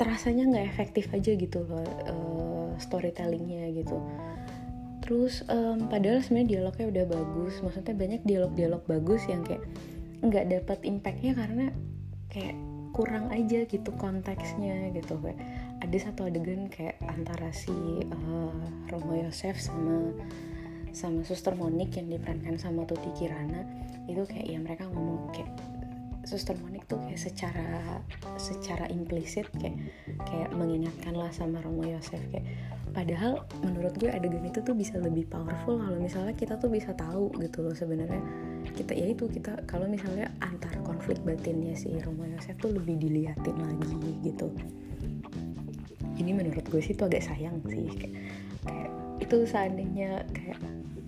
terasanya 0.00 0.48
nggak 0.48 0.66
efektif 0.72 1.12
aja 1.12 1.36
gitu 1.36 1.60
uh, 1.68 2.72
storytellingnya 2.80 3.72
gitu 3.76 4.00
terus 5.06 5.46
um, 5.46 5.86
padahal 5.86 6.18
sebenarnya 6.20 6.58
dialognya 6.58 6.86
udah 6.90 7.04
bagus. 7.06 7.54
Maksudnya 7.62 7.94
banyak 7.94 8.22
dialog-dialog 8.26 8.82
bagus 8.90 9.22
yang 9.30 9.46
kayak 9.46 9.62
nggak 10.20 10.44
dapat 10.50 10.78
impactnya 10.82 11.32
karena 11.38 11.66
kayak 12.26 12.58
kurang 12.90 13.30
aja 13.30 13.62
gitu 13.64 13.90
konteksnya 13.94 14.90
gitu. 14.92 15.14
Kayak 15.22 15.38
ada 15.78 15.96
satu 16.02 16.26
adegan 16.26 16.66
kayak 16.66 16.98
antara 17.06 17.54
si 17.54 17.72
uh, 18.02 18.52
Romo 18.90 19.14
Yosef 19.14 19.56
sama 19.62 20.10
sama 20.90 21.22
Suster 21.22 21.54
Monik 21.54 21.94
yang 21.94 22.10
diperankan 22.10 22.58
sama 22.58 22.82
Tuti 22.84 23.14
Kirana. 23.14 23.62
Itu 24.10 24.26
kayak 24.26 24.46
ya 24.50 24.58
mereka 24.58 24.90
ngomong 24.90 25.30
kayak 25.30 25.75
Suster 26.26 26.58
Monik 26.58 26.90
tuh 26.90 26.98
kayak 27.06 27.22
secara 27.22 28.02
secara 28.34 28.90
implisit 28.90 29.46
kayak 29.54 29.78
kayak 30.26 30.50
mengingatkan 30.58 31.14
lah 31.14 31.30
sama 31.30 31.62
Romo 31.62 31.86
Yosef. 31.86 32.18
Kayak 32.34 32.50
padahal 32.90 33.46
menurut 33.62 33.94
gue 33.94 34.10
adegan 34.10 34.42
itu 34.42 34.58
tuh 34.58 34.74
bisa 34.74 34.98
lebih 34.98 35.30
powerful 35.30 35.78
kalau 35.78 35.98
misalnya 36.02 36.34
kita 36.34 36.58
tuh 36.58 36.66
bisa 36.66 36.90
tahu 36.98 37.30
gitu 37.38 37.62
loh 37.62 37.72
sebenarnya. 37.78 38.18
Kita 38.74 38.92
ya 38.98 39.06
itu 39.06 39.30
kita 39.30 39.62
kalau 39.70 39.86
misalnya 39.86 40.26
antar 40.42 40.74
konflik 40.82 41.22
batinnya 41.22 41.78
si 41.78 41.94
Romo 42.02 42.26
Yosef 42.26 42.58
tuh 42.58 42.74
lebih 42.74 42.98
diliatin 42.98 43.56
lagi 43.62 43.94
gitu. 44.26 44.50
Ini 46.18 46.34
menurut 46.34 46.66
gue 46.66 46.82
sih 46.82 46.98
tuh 46.98 47.06
agak 47.06 47.22
sayang 47.22 47.62
sih 47.70 47.86
kayak, 47.86 48.14
kayak 48.66 48.90
itu 49.22 49.36
seandainya 49.46 50.26
kayak 50.34 50.58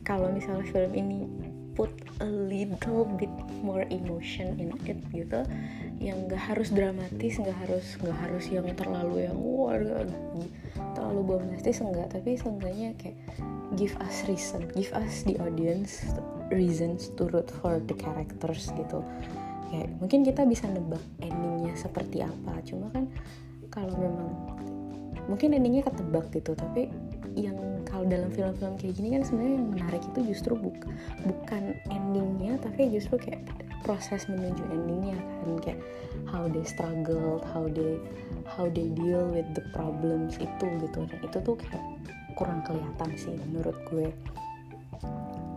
kalau 0.06 0.32
misalnya 0.32 0.64
film 0.72 0.92
ini 0.96 1.28
a 2.18 2.28
little 2.28 3.06
bit 3.18 3.30
more 3.62 3.86
emotion 3.90 4.58
in 4.58 4.74
it 4.86 4.98
gitu. 5.14 5.40
Yang 5.98 6.18
nggak 6.30 6.42
harus 6.54 6.68
dramatis 6.70 7.34
nggak 7.38 7.58
harus 7.66 7.86
nggak 7.98 8.18
harus 8.18 8.44
yang 8.50 8.66
terlalu 8.74 9.26
yang 9.26 9.38
wah 9.38 9.74
terlalu 10.94 11.20
bombastis 11.22 11.82
enggak 11.82 12.10
tapi 12.14 12.38
seenggaknya 12.38 12.94
kayak 12.98 13.18
give 13.74 13.94
us 14.02 14.26
reason 14.30 14.62
give 14.74 14.90
us 14.94 15.26
the 15.26 15.34
audience 15.42 16.06
reasons 16.54 17.10
to 17.18 17.26
root 17.30 17.50
for 17.62 17.82
the 17.86 17.96
characters 17.98 18.70
gitu. 18.74 19.02
Kayak 19.68 19.88
mungkin 20.00 20.20
kita 20.24 20.42
bisa 20.48 20.64
nebak 20.70 21.02
endingnya 21.20 21.76
seperti 21.76 22.24
apa. 22.24 22.62
Cuma 22.64 22.88
kan 22.94 23.04
kalau 23.68 23.94
memang 23.94 24.30
mungkin 25.28 25.52
endingnya 25.52 25.84
ketebak 25.84 26.32
gitu 26.32 26.56
tapi 26.56 26.88
yang 27.36 27.56
kalau 27.88 28.04
dalam 28.06 28.30
film-film 28.32 28.78
kayak 28.78 28.94
gini 28.96 29.08
kan 29.18 29.22
sebenarnya 29.24 29.54
yang 29.58 29.68
menarik 29.74 30.02
itu 30.14 30.20
justru 30.32 30.52
bukan 30.54 30.90
bukan 31.24 31.62
endingnya 31.88 32.60
tapi 32.60 32.88
justru 32.92 33.18
kayak 33.18 33.42
proses 33.82 34.28
menuju 34.28 34.62
endingnya 34.70 35.18
kan. 35.18 35.48
Kayak 35.64 35.80
how 36.28 36.44
they 36.44 36.64
struggle 36.64 37.40
how 37.52 37.64
they 37.66 37.96
how 38.44 38.68
they 38.68 38.92
deal 38.92 39.24
with 39.32 39.48
the 39.56 39.64
problems 39.72 40.36
itu 40.36 40.66
gitu. 40.84 40.98
Dan 41.08 41.18
itu 41.24 41.38
tuh 41.40 41.56
kayak 41.56 41.84
kurang 42.36 42.60
kelihatan 42.68 43.10
sih 43.16 43.34
menurut 43.48 43.76
gue. 43.88 44.08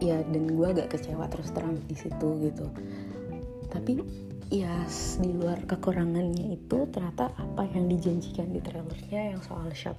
Ya 0.02 0.24
dan 0.34 0.44
gue 0.50 0.68
agak 0.68 0.98
kecewa 0.98 1.30
terus 1.30 1.54
terang 1.54 1.78
di 1.86 1.96
situ 1.96 2.28
gitu. 2.42 2.66
Tapi 3.70 4.02
ya 4.52 4.84
di 5.24 5.32
luar 5.32 5.64
kekurangannya 5.64 6.60
itu 6.60 6.84
ternyata 6.92 7.32
apa 7.40 7.64
yang 7.72 7.88
dijanjikan 7.88 8.52
di 8.52 8.60
trailernya 8.60 9.32
yang 9.32 9.42
soal 9.48 9.72
shot 9.72 9.96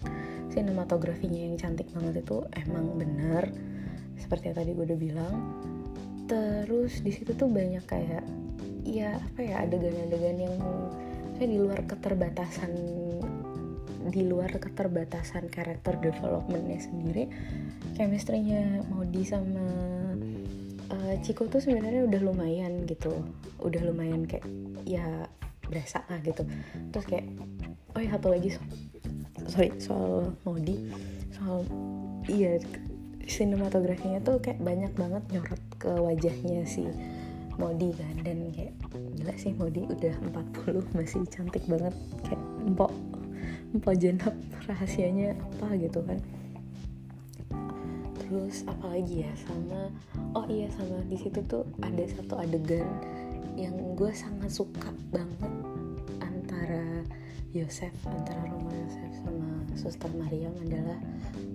sinematografinya 0.52 1.48
yang 1.48 1.56
cantik 1.56 1.88
banget 1.96 2.20
itu 2.20 2.44
emang 2.60 3.00
benar. 3.00 3.48
Seperti 4.20 4.52
yang 4.52 4.56
tadi 4.60 4.70
gue 4.76 4.84
udah 4.84 5.00
bilang. 5.00 5.34
Terus 6.28 7.00
di 7.00 7.10
situ 7.16 7.32
tuh 7.32 7.48
banyak 7.48 7.80
kayak 7.88 8.24
ya 8.84 9.16
apa 9.16 9.40
ya 9.40 9.64
adegan-adegan 9.64 10.36
yang 10.36 10.56
kayak 11.40 11.48
di 11.48 11.58
luar 11.58 11.80
keterbatasan 11.88 12.72
di 14.12 14.22
luar 14.28 14.52
keterbatasan 14.52 15.48
karakter 15.48 15.96
developmentnya 15.96 16.76
sendiri. 16.76 17.24
Chemistry-nya 17.96 18.84
sama 19.24 19.64
uh, 20.92 21.14
Ciko 21.24 21.48
tuh 21.48 21.58
sebenarnya 21.58 22.06
udah 22.06 22.20
lumayan 22.20 22.84
gitu. 22.84 23.10
Udah 23.58 23.80
lumayan 23.82 24.28
kayak 24.28 24.44
ya 24.84 25.26
berasa 25.66 26.04
lah 26.06 26.20
gitu. 26.20 26.44
Terus 26.92 27.06
kayak 27.08 27.26
oh 27.96 28.00
ya 28.00 28.08
satu 28.16 28.28
lagi 28.32 28.48
so 28.52 28.60
sorry 29.48 29.72
soal 29.80 30.32
Maudi 30.46 30.76
soal 31.34 31.66
iya 32.30 32.60
sinematografinya 33.26 34.20
tuh 34.22 34.38
kayak 34.38 34.60
banyak 34.60 34.92
banget 34.94 35.22
nyorot 35.32 35.62
ke 35.80 35.90
wajahnya 35.90 36.62
si 36.68 36.84
Modi 37.56 37.90
kan. 37.96 38.14
Dan 38.20 38.52
kayak 38.52 38.76
gila 39.16 39.34
sih 39.40 39.52
Modi 39.56 39.88
udah 39.88 40.14
40 40.64 40.96
masih 40.96 41.24
cantik 41.32 41.64
banget. 41.64 41.96
Kayak 42.28 42.42
empok 42.68 42.92
empok 43.72 43.94
jenap 43.96 44.34
rahasianya 44.68 45.32
apa 45.32 45.72
gitu 45.80 46.04
kan 46.04 46.20
terus 48.32 48.64
apalagi 48.64 49.28
ya 49.28 49.32
sama 49.44 49.92
oh 50.32 50.48
iya 50.48 50.64
sama 50.72 51.04
di 51.04 51.20
situ 51.20 51.44
tuh 51.44 51.68
ada 51.84 52.00
satu 52.16 52.40
adegan 52.40 52.88
yang 53.60 53.76
gue 53.92 54.08
sangat 54.16 54.48
suka 54.48 54.88
banget 55.12 55.52
antara 56.24 57.04
Yosef 57.52 57.92
antara 58.08 58.40
Roma 58.48 58.72
Yosef 58.72 59.10
sama 59.20 59.48
Suster 59.76 60.08
Mariam 60.16 60.56
adalah 60.64 60.96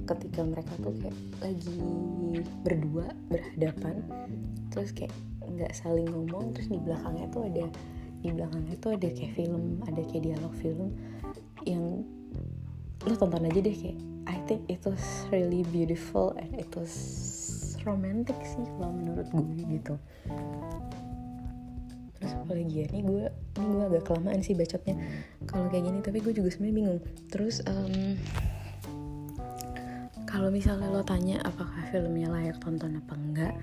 ketika 0.05 0.45
mereka 0.45 0.69
tuh 0.77 0.93
kayak 1.01 1.17
lagi 1.41 1.81
berdua 2.61 3.09
berhadapan 3.25 4.05
terus 4.69 4.93
kayak 4.93 5.17
nggak 5.49 5.73
saling 5.73 6.05
ngomong 6.05 6.53
terus 6.53 6.69
di 6.69 6.77
belakangnya 6.77 7.25
tuh 7.33 7.49
ada 7.49 7.65
di 8.21 8.29
belakangnya 8.29 8.77
tuh 8.77 8.93
ada 8.93 9.09
kayak 9.17 9.33
film 9.33 9.81
ada 9.81 10.01
kayak 10.05 10.29
dialog 10.29 10.53
film 10.61 10.93
yang 11.65 12.05
lo 13.01 13.13
tonton 13.17 13.49
aja 13.49 13.65
deh 13.65 13.73
kayak 13.73 13.97
I 14.27 14.35
think 14.43 14.67
it 14.67 14.83
was 14.83 15.23
really 15.31 15.63
beautiful 15.71 16.35
and 16.35 16.51
it 16.59 16.67
was 16.75 16.93
romantic 17.87 18.35
sih 18.43 18.67
kalau 18.75 18.91
menurut 18.91 19.27
gue 19.31 19.63
gitu. 19.79 19.95
Terus 22.19 22.33
apa 22.35 22.51
lagi 22.51 22.75
ya? 22.83 22.85
Ini 22.91 23.01
gue 23.07 23.23
ini 23.31 23.65
gue 23.71 23.83
agak 23.87 24.03
kelamaan 24.11 24.43
sih 24.43 24.51
bacotnya. 24.51 24.99
Kalau 25.47 25.71
kayak 25.71 25.83
gini 25.87 25.99
tapi 26.03 26.19
gue 26.19 26.33
juga 26.35 26.51
sebenarnya 26.51 26.75
bingung. 26.75 26.99
Terus 27.31 27.63
um, 27.71 28.19
kalau 30.27 30.51
misalnya 30.51 30.91
lo 30.91 31.01
tanya 31.07 31.39
apakah 31.47 31.87
filmnya 31.87 32.27
layak 32.27 32.59
tonton 32.59 32.99
apa 32.99 33.15
enggak 33.15 33.55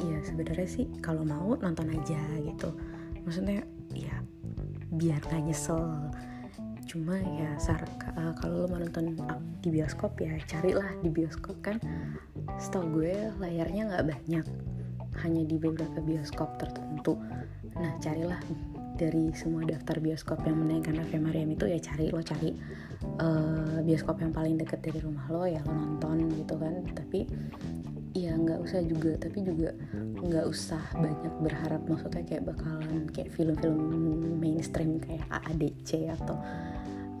ya 0.00 0.18
sebenarnya 0.28 0.68
sih 0.68 0.84
kalau 1.00 1.24
mau 1.24 1.56
nonton 1.56 1.88
aja 1.88 2.20
gitu. 2.44 2.76
Maksudnya 3.24 3.64
ya 3.96 4.20
biar 4.92 5.24
gak 5.24 5.40
nyesel 5.40 6.12
cuma 6.92 7.16
ya 7.16 7.56
sar 7.56 7.80
uh, 8.20 8.36
kalau 8.36 8.64
lo 8.64 8.66
mau 8.68 8.76
nonton 8.76 9.16
di 9.64 9.72
bioskop 9.72 10.12
ya 10.20 10.36
carilah 10.44 10.92
di 11.00 11.08
bioskop 11.08 11.56
kan. 11.64 11.80
Setahu 12.60 13.00
gue 13.00 13.32
layarnya 13.40 13.88
nggak 13.88 14.04
banyak 14.12 14.46
hanya 15.24 15.42
di 15.48 15.56
beberapa 15.56 16.04
bioskop 16.04 16.60
tertentu. 16.60 17.16
Nah 17.80 17.96
carilah 17.96 18.36
dari 19.00 19.32
semua 19.32 19.64
daftar 19.64 20.04
bioskop 20.04 20.44
yang 20.44 20.60
menaikkan 20.60 21.00
Ave 21.00 21.16
Mariam 21.16 21.48
itu 21.48 21.64
ya 21.64 21.80
cari 21.80 22.12
lo 22.12 22.20
cari 22.20 22.52
uh, 23.24 23.80
bioskop 23.80 24.20
yang 24.20 24.36
paling 24.36 24.60
deket 24.60 24.84
dari 24.84 25.00
rumah 25.00 25.24
lo 25.32 25.48
ya 25.48 25.64
lo 25.64 25.72
nonton 25.72 26.28
gitu 26.36 26.60
kan. 26.60 26.76
Tapi 26.92 27.24
ya 28.12 28.36
nggak 28.36 28.60
usah 28.60 28.84
juga 28.84 29.16
tapi 29.16 29.40
juga 29.40 29.72
nggak 30.20 30.44
usah 30.44 30.84
banyak 31.00 31.34
berharap. 31.40 31.80
Maksudnya 31.88 32.20
kayak 32.28 32.52
bakalan 32.52 33.08
kayak 33.16 33.32
film-film 33.32 33.80
mainstream 34.36 35.00
kayak 35.00 35.24
AADC 35.32 36.12
atau 36.20 36.36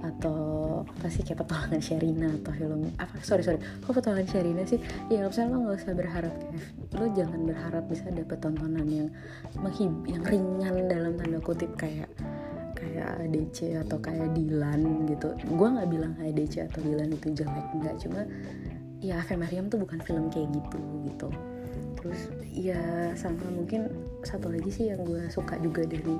atau 0.02 0.38
apa 0.82 1.06
sih 1.06 1.22
kayak 1.22 1.46
petualangan 1.46 1.78
Sherina 1.78 2.28
atau 2.42 2.52
film 2.54 2.90
apa? 2.98 3.14
Sorry 3.22 3.42
sorry. 3.46 3.58
Kok 3.62 3.94
petualangan 3.94 4.26
Sherina 4.26 4.62
sih? 4.66 4.82
Ya 5.08 5.22
misalnya 5.22 5.54
lo 5.54 5.58
nggak 5.70 5.78
usah 5.78 5.94
berharap 5.94 6.34
kayak 6.34 6.56
lo 6.98 7.06
jangan 7.14 7.40
berharap 7.46 7.84
bisa 7.86 8.06
dapet 8.10 8.38
tontonan 8.42 8.88
yang 8.90 9.08
menghib 9.62 9.94
yang 10.10 10.22
ringan 10.26 10.90
dalam 10.90 11.12
tanda 11.14 11.38
kutip 11.38 11.70
kayak 11.78 12.10
kayak 12.74 13.14
ADC 13.30 13.78
atau 13.86 13.96
kayak 14.02 14.34
Dilan 14.34 15.06
gitu. 15.06 15.30
Gue 15.54 15.68
nggak 15.70 15.88
bilang 15.88 16.12
ADC 16.18 16.66
atau 16.66 16.82
Dilan 16.82 17.14
itu 17.14 17.30
jelek 17.30 17.66
nggak. 17.78 17.94
Cuma 18.02 18.26
ya 18.98 19.22
Ave 19.22 19.38
Mariam 19.38 19.70
tuh 19.70 19.78
bukan 19.78 20.02
film 20.02 20.26
kayak 20.34 20.50
gitu 20.50 20.78
gitu. 21.06 21.28
Terus 22.02 22.20
ya 22.50 23.14
sama 23.14 23.46
mungkin 23.54 23.86
satu 24.22 24.50
lagi 24.50 24.70
sih 24.70 24.90
yang 24.90 25.02
gue 25.02 25.26
suka 25.28 25.58
juga 25.58 25.82
dari 25.86 26.16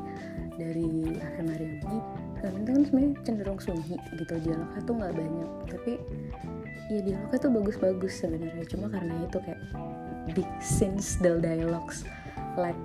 dari 0.59 1.17
Ave 1.19 1.43
Mariam 1.43 1.75
ini. 1.81 1.99
Film 2.39 2.55
itu 2.59 2.71
kan 2.71 2.83
sebenarnya 2.87 3.13
cenderung 3.23 3.61
sunyi 3.63 3.97
gitu 4.19 4.35
dialognya 4.43 4.81
tuh 4.83 4.95
nggak 4.99 5.15
banyak. 5.15 5.51
Tapi 5.71 5.93
ya 6.91 7.01
dialognya 7.07 7.39
tuh 7.39 7.51
bagus-bagus 7.55 8.13
sebenarnya. 8.19 8.65
Cuma 8.67 8.87
karena 8.91 9.15
itu 9.23 9.39
kayak 9.41 9.61
big 10.35 10.49
scenes 10.63 11.19
del 11.19 11.43
dialogues 11.43 12.07
like 12.55 12.79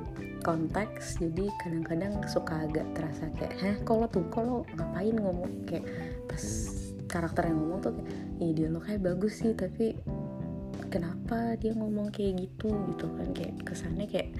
konteks 0.46 1.20
jadi 1.20 1.52
kadang-kadang 1.60 2.24
suka 2.30 2.64
agak 2.70 2.88
terasa 2.96 3.28
kayak 3.36 3.54
heh 3.60 3.76
kalau 3.84 4.08
tuh 4.08 4.24
kalau 4.32 4.64
ngapain 4.78 5.18
ngomong? 5.18 5.52
Kayak 5.68 5.86
pas 6.30 6.44
karakter 7.08 7.52
yang 7.52 7.58
ngomong 7.60 7.80
tuh 7.84 7.94
kayak 7.98 8.10
ya 8.38 8.50
dialognya 8.54 8.98
bagus 9.02 9.42
sih 9.42 9.52
tapi 9.58 9.98
kenapa 10.88 11.60
dia 11.60 11.76
ngomong 11.76 12.14
kayak 12.14 12.48
gitu? 12.48 12.72
Gitu 12.94 13.06
kan 13.12 13.28
kayak 13.36 13.56
kesannya 13.68 14.08
kayak 14.08 14.32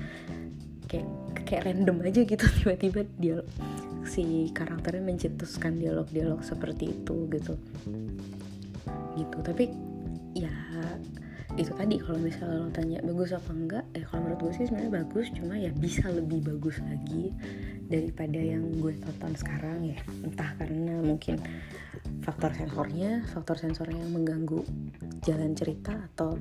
kayak 0.88 1.08
kayak 1.46 1.64
random 1.68 1.98
aja 2.04 2.22
gitu. 2.24 2.46
Tiba-tiba 2.64 3.02
dia 3.20 3.38
si 4.08 4.50
karakternya 4.56 5.04
mencetuskan 5.04 5.78
dialog-dialog 5.78 6.42
seperti 6.42 6.96
itu 6.96 7.28
gitu. 7.32 7.54
Gitu. 9.20 9.38
Tapi 9.44 9.66
ya 10.34 10.52
itu 11.60 11.72
tadi. 11.76 12.00
Kalau 12.00 12.20
misalnya 12.22 12.58
lo 12.64 12.70
tanya 12.72 13.00
bagus 13.04 13.36
apa 13.36 13.52
enggak? 13.52 13.84
Eh 13.94 14.04
kalau 14.08 14.28
menurut 14.28 14.40
gue 14.48 14.54
sih 14.58 14.66
sebenarnya 14.68 14.94
bagus. 15.04 15.26
Cuma 15.36 15.54
ya 15.60 15.72
bisa 15.76 16.08
lebih 16.10 16.40
bagus 16.44 16.80
lagi 16.84 17.36
daripada 17.88 18.40
yang 18.40 18.64
gue 18.80 18.94
tonton 19.04 19.34
sekarang 19.36 19.92
ya. 19.92 20.00
Entah 20.24 20.56
karena 20.60 21.04
mungkin 21.04 21.40
faktor 22.28 22.52
sensornya 22.52 23.24
faktor 23.32 23.56
sensornya 23.56 24.04
yang 24.04 24.12
mengganggu 24.12 24.60
jalan 25.24 25.56
cerita 25.56 25.96
atau 26.12 26.36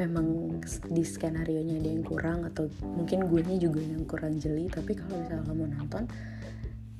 memang 0.00 0.56
di 0.88 1.04
skenario 1.04 1.60
nya 1.60 1.76
ada 1.76 1.90
yang 1.92 2.00
kurang 2.00 2.48
atau 2.48 2.64
mungkin 2.80 3.28
gue 3.28 3.44
nya 3.44 3.60
juga 3.60 3.84
yang 3.84 4.08
kurang 4.08 4.40
jeli 4.40 4.72
tapi 4.72 4.96
kalau 4.96 5.20
misalnya 5.20 5.52
mau 5.52 5.68
nonton 5.68 6.08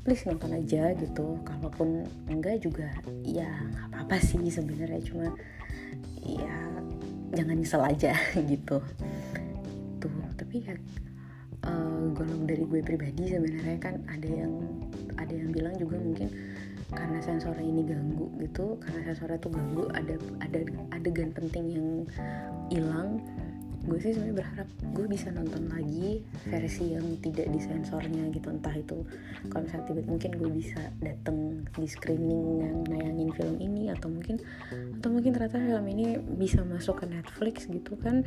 please 0.03 0.27
nonton 0.27 0.51
aja 0.53 0.93
gitu. 0.99 1.39
Kalaupun 1.47 2.05
enggak 2.27 2.61
juga 2.61 2.91
ya 3.23 3.49
nggak 3.49 3.87
apa-apa 3.95 4.19
sih 4.19 4.43
sebenarnya 4.51 5.01
cuma 5.07 5.31
ya 6.21 6.59
jangan 7.33 7.57
nyesel 7.57 7.83
aja 7.87 8.13
gitu. 8.53 8.83
Tuh 10.03 10.15
tapi 10.35 10.67
ya 10.67 10.75
uh, 11.65 12.11
golong 12.13 12.45
dari 12.45 12.67
gue 12.67 12.83
pribadi 12.83 13.31
sebenarnya 13.31 13.79
kan 13.79 13.95
ada 14.11 14.27
yang 14.29 14.53
ada 15.17 15.33
yang 15.33 15.55
bilang 15.55 15.75
juga 15.79 15.97
mungkin 16.03 16.29
karena 16.93 17.19
sensornya 17.25 17.65
ini 17.65 17.83
ganggu 17.89 18.29
gitu 18.39 18.77
karena 18.79 19.01
sensornya 19.13 19.39
tuh 19.41 19.53
ganggu 19.53 19.85
ada 19.97 20.15
ada 20.45 20.61
adegan 20.93 21.33
penting 21.33 21.65
yang 21.73 21.89
hilang. 22.69 23.21
Gue 23.83 23.99
sih 23.99 24.15
sebenarnya 24.15 24.47
berharap 24.47 24.69
gue 24.95 25.07
bisa 25.11 25.35
nonton 25.35 25.67
lagi 25.67 26.23
versi 26.47 26.95
yang 26.95 27.19
tidak 27.19 27.51
disensornya 27.51 28.31
gitu. 28.31 28.47
Entah 28.55 28.79
itu 28.79 29.03
kalau 29.51 29.67
misalnya 29.67 29.87
tiba 29.91 30.03
mungkin 30.07 30.31
gue 30.39 30.51
bisa 30.55 30.81
dateng 31.03 31.67
di 31.75 31.87
screening 31.91 32.47
yang 32.63 32.77
nayangin 32.87 33.35
film 33.35 33.57
ini 33.59 33.91
atau 33.91 34.07
mungkin 34.07 34.39
atau 35.03 35.09
mungkin 35.11 35.35
ternyata 35.35 35.59
film 35.59 35.87
ini 35.91 36.15
bisa 36.39 36.63
masuk 36.63 37.03
ke 37.03 37.11
Netflix 37.11 37.67
gitu 37.67 37.99
kan 37.99 38.23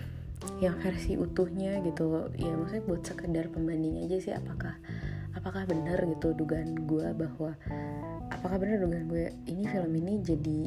yang 0.59 0.75
versi 0.83 1.15
utuhnya 1.15 1.79
gitu. 1.87 2.27
Ya 2.35 2.51
maksudnya 2.51 2.83
buat 2.83 3.07
sekedar 3.07 3.47
pembanding 3.47 4.03
aja 4.03 4.19
sih 4.19 4.35
apakah 4.35 4.75
apakah 5.35 5.63
benar 5.67 6.03
gitu 6.03 6.35
dugaan 6.35 6.83
gue 6.83 7.15
bahwa 7.15 7.55
apakah 8.31 8.57
benar 8.57 8.81
dugaan 8.81 9.05
gue 9.09 9.25
ini 9.49 9.63
film 9.69 9.91
ini 9.95 10.13
jadi 10.21 10.59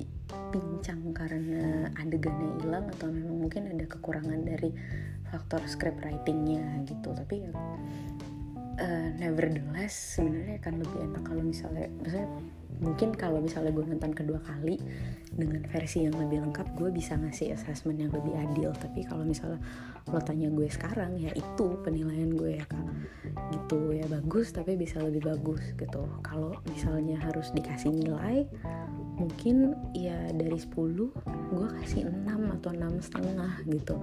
pincang 0.52 1.12
karena 1.12 1.90
adegannya 1.98 2.62
hilang 2.62 2.86
atau 2.96 3.10
memang 3.10 3.48
mungkin 3.48 3.68
ada 3.72 3.84
kekurangan 3.88 4.40
dari 4.44 4.70
faktor 5.28 5.60
script 5.68 6.00
writingnya 6.00 6.84
gitu. 6.88 7.12
Tapi 7.12 7.34
ya 7.48 7.52
uh, 8.78 9.08
nevertheless 9.18 10.18
sebenarnya 10.18 10.56
akan 10.62 10.74
lebih 10.82 10.98
enak 11.10 11.22
kalau 11.26 11.42
misalnya 11.42 11.86
misalnya 12.00 12.28
mungkin 12.78 13.10
kalau 13.16 13.42
misalnya 13.42 13.74
gue 13.74 13.84
nonton 13.84 14.14
kedua 14.14 14.38
kali 14.44 14.78
dengan 15.34 15.62
versi 15.70 16.06
yang 16.06 16.14
lebih 16.14 16.42
lengkap 16.50 16.78
gue 16.78 16.90
bisa 16.94 17.18
ngasih 17.18 17.54
assessment 17.54 17.98
yang 17.98 18.12
lebih 18.14 18.34
adil. 18.34 18.70
Tapi 18.74 19.06
kalau 19.06 19.26
misalnya 19.26 19.58
lo 20.08 20.20
tanya 20.22 20.48
gue 20.48 20.68
sekarang 20.70 21.18
ya 21.18 21.30
itu 21.34 21.66
penilaian 21.82 22.30
gue 22.34 22.58
ya 22.58 22.64
kak. 22.66 22.86
Gitu 23.54 23.98
ya 23.98 24.06
bagus 24.06 24.54
tapi 24.54 24.78
bisa 24.78 25.02
lebih 25.02 25.26
bagus 25.26 25.62
gitu. 25.74 26.02
Kalau 26.22 26.54
misalnya 26.70 27.18
harus 27.22 27.50
dikasih 27.54 27.92
nilai 27.92 28.46
mungkin 29.18 29.74
ya 29.98 30.30
dari 30.30 30.58
10 30.58 30.70
gue 31.50 31.68
kasih 31.82 32.06
6 32.06 32.56
atau 32.60 32.70
enam 32.70 32.94
setengah 33.02 33.52
gitu. 33.66 33.98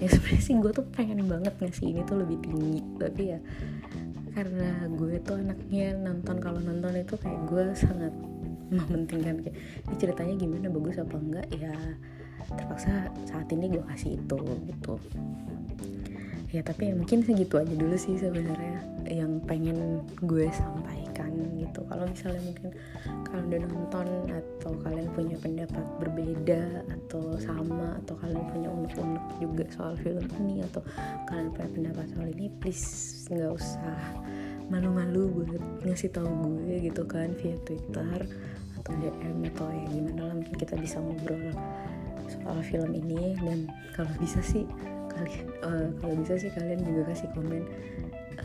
Ya 0.00 0.08
sebenarnya 0.08 0.42
sih 0.44 0.54
gue 0.56 0.72
tuh 0.72 0.86
pengen 0.96 1.24
banget 1.28 1.52
ngasih 1.60 1.92
ini 1.92 2.00
tuh 2.04 2.20
lebih 2.20 2.40
tinggi. 2.44 2.80
Tapi 3.00 3.22
ya 3.36 3.38
karena 4.40 4.88
gue 4.88 5.20
tuh 5.20 5.36
anaknya 5.36 5.92
nonton 6.00 6.40
kalau 6.40 6.56
nonton 6.64 6.96
itu 6.96 7.12
kayak 7.20 7.44
gue 7.44 7.76
sangat 7.76 8.08
mementingkan 8.72 9.44
kayak 9.44 9.56
ini 9.84 9.94
ceritanya 10.00 10.34
gimana 10.40 10.66
bagus 10.72 10.96
apa 10.96 11.16
enggak? 11.20 11.46
Ya 11.52 11.76
terpaksa 12.56 13.12
saat 13.28 13.52
ini 13.52 13.68
gue 13.68 13.84
kasih 13.84 14.16
itu 14.16 14.40
gitu. 14.64 14.94
Ya 16.56 16.64
tapi 16.64 16.88
ya 16.88 16.94
mungkin 16.96 17.20
segitu 17.20 17.60
aja 17.60 17.74
dulu 17.76 18.00
sih 18.00 18.16
sebenarnya 18.16 18.80
yang 19.10 19.42
pengen 19.42 20.06
gue 20.22 20.46
sampaikan 20.54 21.34
gitu. 21.58 21.82
Kalau 21.90 22.06
misalnya 22.06 22.42
mungkin 22.46 22.68
kalian 23.26 23.46
udah 23.50 23.60
nonton 23.66 24.06
atau 24.30 24.72
kalian 24.86 25.08
punya 25.12 25.36
pendapat 25.42 25.84
berbeda 25.98 26.62
atau 26.86 27.34
sama 27.42 27.98
atau 28.06 28.14
kalian 28.22 28.46
punya 28.54 28.68
unek-unek 28.70 29.24
juga 29.42 29.64
soal 29.74 29.94
film 29.98 30.26
ini 30.38 30.62
atau 30.70 30.82
kalian 31.26 31.50
punya 31.50 31.68
pendapat 31.74 32.06
soal 32.14 32.28
ini 32.30 32.46
please 32.62 32.86
nggak 33.34 33.50
usah 33.50 33.98
malu-malu 34.70 35.42
buat 35.42 35.62
ngasih 35.82 36.14
tahu 36.14 36.30
gue 36.30 36.86
gitu 36.86 37.02
kan 37.02 37.34
via 37.42 37.58
twitter 37.66 38.22
atau 38.78 38.92
dm 39.02 39.42
atau 39.50 39.66
ya 39.74 39.84
gimana 39.90 40.22
lah. 40.30 40.34
Mungkin 40.38 40.54
kita 40.54 40.78
bisa 40.78 41.02
ngobrol 41.02 41.50
soal 42.30 42.58
film 42.62 42.94
ini. 42.94 43.34
Dan 43.42 43.66
kalau 43.98 44.14
bisa 44.22 44.38
sih 44.38 44.62
kalian 45.10 45.46
uh, 45.66 45.90
kalau 45.98 46.14
bisa 46.22 46.38
sih 46.38 46.50
kalian 46.54 46.80
juga 46.86 47.10
kasih 47.10 47.28
komen 47.34 47.66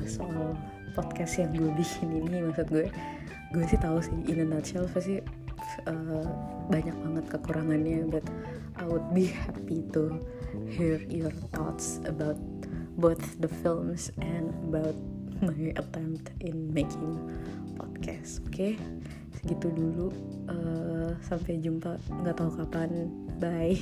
soal 0.04 0.60
podcast 0.96 1.40
yang 1.40 1.52
gue 1.56 1.72
bikin 1.76 2.24
ini 2.24 2.44
maksud 2.44 2.68
gue 2.72 2.88
gue 3.56 3.64
sih 3.68 3.80
tahu 3.80 4.04
sih 4.04 4.16
in 4.28 4.44
a 4.44 4.46
nutshell 4.48 4.88
pasti 4.92 5.24
uh, 5.88 6.28
banyak 6.68 6.96
banget 6.96 7.26
kekurangannya 7.32 8.08
but 8.12 8.26
I 8.76 8.84
would 8.88 9.08
be 9.16 9.32
happy 9.32 9.88
to 9.96 10.20
hear 10.68 11.00
your 11.08 11.32
thoughts 11.56 12.04
about 12.04 12.36
both 13.00 13.40
the 13.40 13.52
films 13.64 14.12
and 14.24 14.52
about 14.72 14.96
my 15.44 15.76
attempt 15.76 16.32
in 16.40 16.72
making 16.72 17.20
podcast 17.76 18.40
oke 18.48 18.56
okay? 18.56 18.74
segitu 19.36 19.68
dulu 19.76 20.08
uh, 20.48 21.12
sampai 21.28 21.60
jumpa 21.60 22.00
nggak 22.24 22.36
tahu 22.40 22.52
kapan 22.56 23.12
bye. 23.38 23.76